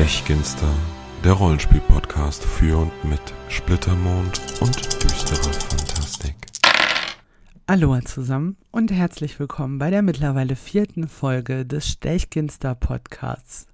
Stechginster, 0.00 0.72
der 1.22 1.32
Rollenspiel-Podcast 1.32 2.42
für 2.42 2.78
und 2.78 3.04
mit 3.04 3.20
Splittermond 3.50 4.40
und 4.62 5.04
düsterer 5.04 5.52
Fantastik. 5.52 6.36
Aloha 7.66 8.00
zusammen 8.06 8.56
und 8.70 8.90
herzlich 8.92 9.38
willkommen 9.38 9.78
bei 9.78 9.90
der 9.90 10.00
mittlerweile 10.00 10.56
vierten 10.56 11.06
Folge 11.06 11.66
des 11.66 11.86
Stechginster 11.86 12.74
Podcasts. 12.74 13.66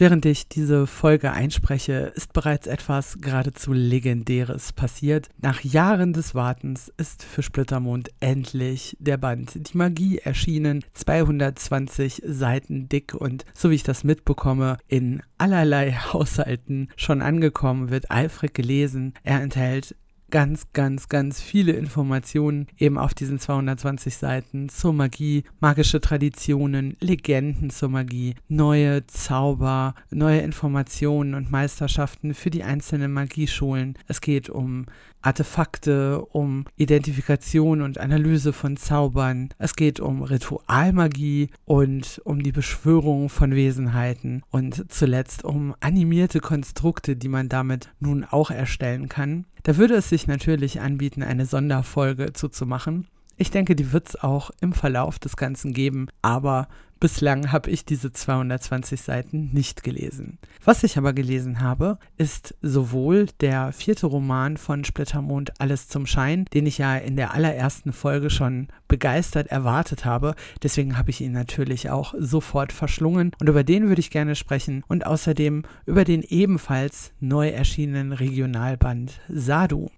Während 0.00 0.24
ich 0.26 0.46
diese 0.46 0.86
Folge 0.86 1.32
einspreche, 1.32 2.12
ist 2.14 2.32
bereits 2.32 2.68
etwas 2.68 3.18
geradezu 3.20 3.72
Legendäres 3.72 4.72
passiert. 4.72 5.28
Nach 5.38 5.60
Jahren 5.64 6.12
des 6.12 6.36
Wartens 6.36 6.92
ist 6.98 7.24
für 7.24 7.42
Splittermond 7.42 8.10
endlich 8.20 8.96
der 9.00 9.16
Band 9.16 9.72
Die 9.72 9.76
Magie 9.76 10.18
erschienen. 10.18 10.84
220 10.92 12.22
Seiten 12.24 12.88
dick 12.88 13.12
und 13.12 13.44
so 13.54 13.70
wie 13.70 13.74
ich 13.74 13.82
das 13.82 14.04
mitbekomme, 14.04 14.78
in 14.86 15.20
allerlei 15.36 15.90
Haushalten 16.12 16.90
schon 16.94 17.20
angekommen, 17.20 17.90
wird 17.90 18.08
eifrig 18.08 18.54
gelesen. 18.54 19.14
Er 19.24 19.40
enthält 19.42 19.96
ganz, 20.30 20.68
ganz, 20.72 21.08
ganz 21.08 21.40
viele 21.40 21.72
Informationen 21.72 22.66
eben 22.78 22.98
auf 22.98 23.14
diesen 23.14 23.38
220 23.38 24.16
Seiten 24.16 24.68
zur 24.68 24.92
Magie, 24.92 25.44
magische 25.60 26.00
Traditionen, 26.00 26.96
Legenden 27.00 27.70
zur 27.70 27.88
Magie, 27.88 28.34
neue 28.48 29.06
Zauber, 29.06 29.94
neue 30.10 30.40
Informationen 30.40 31.34
und 31.34 31.50
Meisterschaften 31.50 32.34
für 32.34 32.50
die 32.50 32.62
einzelnen 32.62 33.12
Magieschulen. 33.12 33.96
Es 34.06 34.20
geht 34.20 34.50
um 34.50 34.86
Artefakte, 35.20 36.24
um 36.26 36.64
Identifikation 36.76 37.82
und 37.82 37.98
Analyse 37.98 38.52
von 38.52 38.76
Zaubern. 38.76 39.48
Es 39.58 39.74
geht 39.74 39.98
um 39.98 40.22
Ritualmagie 40.22 41.50
und 41.64 42.20
um 42.24 42.42
die 42.42 42.52
Beschwörung 42.52 43.28
von 43.28 43.54
Wesenheiten 43.54 44.42
und 44.50 44.90
zuletzt 44.92 45.44
um 45.44 45.74
animierte 45.80 46.40
Konstrukte, 46.40 47.16
die 47.16 47.28
man 47.28 47.48
damit 47.48 47.90
nun 47.98 48.24
auch 48.24 48.50
erstellen 48.50 49.08
kann. 49.08 49.44
Da 49.62 49.76
würde 49.76 49.94
es 49.94 50.08
sich 50.08 50.26
natürlich 50.26 50.80
anbieten, 50.80 51.22
eine 51.22 51.46
Sonderfolge 51.46 52.32
zuzumachen. 52.32 53.06
Ich 53.36 53.50
denke, 53.50 53.76
die 53.76 53.92
wird 53.92 54.08
es 54.08 54.16
auch 54.16 54.50
im 54.60 54.72
Verlauf 54.72 55.18
des 55.18 55.36
Ganzen 55.36 55.72
geben, 55.72 56.08
aber 56.22 56.68
bislang 57.00 57.52
habe 57.52 57.70
ich 57.70 57.84
diese 57.84 58.12
220 58.12 59.00
Seiten 59.00 59.50
nicht 59.52 59.82
gelesen. 59.82 60.38
Was 60.64 60.84
ich 60.84 60.98
aber 60.98 61.12
gelesen 61.12 61.60
habe, 61.60 61.98
ist 62.16 62.54
sowohl 62.62 63.26
der 63.40 63.72
vierte 63.72 64.06
Roman 64.06 64.56
von 64.56 64.84
Splittermond 64.84 65.60
Alles 65.60 65.88
zum 65.88 66.06
Schein, 66.06 66.44
den 66.54 66.66
ich 66.66 66.78
ja 66.78 66.96
in 66.96 67.16
der 67.16 67.34
allerersten 67.34 67.92
Folge 67.92 68.30
schon 68.30 68.68
begeistert 68.88 69.48
erwartet 69.48 70.04
habe. 70.04 70.34
Deswegen 70.62 70.96
habe 70.98 71.10
ich 71.10 71.20
ihn 71.20 71.32
natürlich 71.32 71.90
auch 71.90 72.14
sofort 72.18 72.72
verschlungen 72.72 73.32
und 73.40 73.48
über 73.48 73.64
den 73.64 73.88
würde 73.88 74.00
ich 74.00 74.10
gerne 74.10 74.34
sprechen 74.34 74.82
und 74.88 75.06
außerdem 75.06 75.62
über 75.86 76.04
den 76.04 76.22
ebenfalls 76.22 77.12
neu 77.20 77.48
erschienenen 77.48 78.12
Regionalband 78.12 79.20
Sadu. 79.28 79.88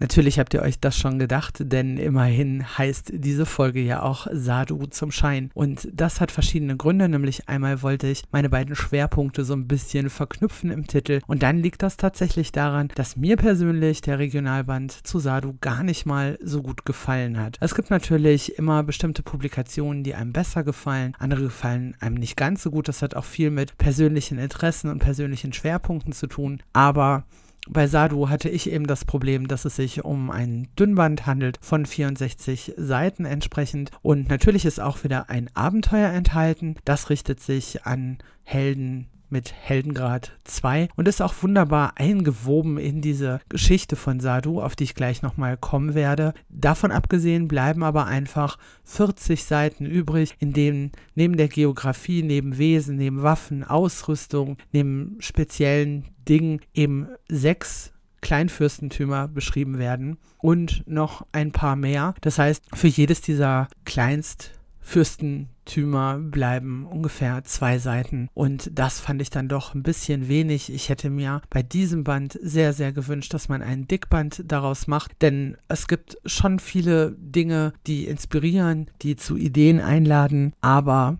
Natürlich 0.00 0.38
habt 0.38 0.54
ihr 0.54 0.62
euch 0.62 0.80
das 0.80 0.98
schon 0.98 1.18
gedacht, 1.18 1.58
denn 1.60 1.96
immerhin 1.96 2.64
heißt 2.78 3.12
diese 3.14 3.46
Folge 3.46 3.80
ja 3.80 4.02
auch 4.02 4.26
Sadu 4.32 4.86
zum 4.86 5.10
Schein. 5.12 5.50
Und 5.54 5.88
das 5.92 6.20
hat 6.20 6.30
verschiedene 6.30 6.76
Gründe, 6.76 7.08
nämlich 7.08 7.48
einmal 7.48 7.82
wollte 7.82 8.08
ich 8.08 8.22
meine 8.32 8.50
beiden 8.50 8.74
Schwerpunkte 8.74 9.44
so 9.44 9.54
ein 9.54 9.68
bisschen 9.68 10.10
verknüpfen 10.10 10.70
im 10.70 10.86
Titel. 10.86 11.20
Und 11.26 11.42
dann 11.42 11.58
liegt 11.58 11.82
das 11.82 11.96
tatsächlich 11.96 12.52
daran, 12.52 12.88
dass 12.96 13.16
mir 13.16 13.36
persönlich 13.36 14.00
der 14.00 14.18
Regionalband 14.18 15.06
zu 15.06 15.18
Sadu 15.20 15.54
gar 15.60 15.82
nicht 15.82 16.06
mal 16.06 16.38
so 16.42 16.62
gut 16.62 16.84
gefallen 16.84 17.38
hat. 17.38 17.56
Es 17.60 17.74
gibt 17.74 17.90
natürlich 17.90 18.58
immer 18.58 18.82
bestimmte 18.82 19.22
Publikationen, 19.22 20.02
die 20.02 20.14
einem 20.14 20.32
besser 20.32 20.64
gefallen, 20.64 21.14
andere 21.18 21.44
gefallen 21.44 21.96
einem 22.00 22.16
nicht 22.16 22.36
ganz 22.36 22.62
so 22.62 22.70
gut. 22.70 22.88
Das 22.88 23.02
hat 23.02 23.14
auch 23.14 23.24
viel 23.24 23.50
mit 23.50 23.78
persönlichen 23.78 24.38
Interessen 24.38 24.90
und 24.90 24.98
persönlichen 24.98 25.52
Schwerpunkten 25.52 26.12
zu 26.12 26.26
tun. 26.26 26.60
Aber 26.72 27.24
bei 27.68 27.86
Sadu 27.86 28.28
hatte 28.28 28.48
ich 28.48 28.70
eben 28.70 28.86
das 28.86 29.04
Problem, 29.04 29.48
dass 29.48 29.64
es 29.64 29.76
sich 29.76 30.04
um 30.04 30.30
ein 30.30 30.68
Dünnband 30.78 31.26
handelt 31.26 31.58
von 31.62 31.86
64 31.86 32.74
Seiten 32.76 33.24
entsprechend. 33.24 33.90
Und 34.02 34.28
natürlich 34.28 34.64
ist 34.64 34.80
auch 34.80 35.02
wieder 35.04 35.30
ein 35.30 35.48
Abenteuer 35.54 36.10
enthalten. 36.10 36.76
Das 36.84 37.10
richtet 37.10 37.40
sich 37.40 37.84
an 37.84 38.18
Helden 38.42 39.08
mit 39.30 39.52
Heldengrad 39.52 40.32
2 40.44 40.88
und 40.94 41.08
ist 41.08 41.20
auch 41.20 41.34
wunderbar 41.42 41.94
eingewoben 41.96 42.78
in 42.78 43.00
diese 43.00 43.40
Geschichte 43.48 43.96
von 43.96 44.20
Sadu, 44.20 44.60
auf 44.60 44.76
die 44.76 44.84
ich 44.84 44.94
gleich 44.94 45.22
nochmal 45.22 45.56
kommen 45.56 45.94
werde. 45.94 46.34
Davon 46.50 46.92
abgesehen 46.92 47.48
bleiben 47.48 47.82
aber 47.82 48.06
einfach 48.06 48.58
40 48.84 49.42
Seiten 49.42 49.86
übrig, 49.86 50.36
in 50.38 50.52
denen 50.52 50.92
neben 51.16 51.36
der 51.36 51.48
Geografie, 51.48 52.22
neben 52.22 52.58
Wesen, 52.58 52.96
neben 52.96 53.22
Waffen, 53.22 53.64
Ausrüstung, 53.64 54.56
neben 54.72 55.16
speziellen 55.18 56.04
Dingen 56.24 56.60
eben 56.74 57.08
sechs 57.28 57.94
Kleinfürstentümer 58.24 59.28
beschrieben 59.28 59.78
werden 59.78 60.16
und 60.38 60.82
noch 60.86 61.24
ein 61.32 61.52
paar 61.52 61.76
mehr. 61.76 62.14
Das 62.22 62.38
heißt, 62.38 62.64
für 62.74 62.88
jedes 62.88 63.20
dieser 63.20 63.68
Kleinstfürstentümer 63.84 66.18
bleiben 66.18 66.86
ungefähr 66.86 67.44
zwei 67.44 67.78
Seiten. 67.78 68.30
Und 68.32 68.70
das 68.72 68.98
fand 68.98 69.20
ich 69.20 69.28
dann 69.28 69.48
doch 69.48 69.74
ein 69.74 69.82
bisschen 69.82 70.28
wenig. 70.28 70.72
Ich 70.72 70.88
hätte 70.88 71.10
mir 71.10 71.42
bei 71.50 71.62
diesem 71.62 72.02
Band 72.02 72.38
sehr, 72.42 72.72
sehr 72.72 72.92
gewünscht, 72.92 73.34
dass 73.34 73.50
man 73.50 73.60
einen 73.60 73.86
Dickband 73.86 74.42
daraus 74.46 74.86
macht. 74.86 75.20
Denn 75.20 75.58
es 75.68 75.86
gibt 75.86 76.16
schon 76.24 76.60
viele 76.60 77.14
Dinge, 77.18 77.74
die 77.86 78.06
inspirieren, 78.06 78.90
die 79.02 79.16
zu 79.16 79.36
Ideen 79.36 79.80
einladen. 79.80 80.54
Aber 80.62 81.18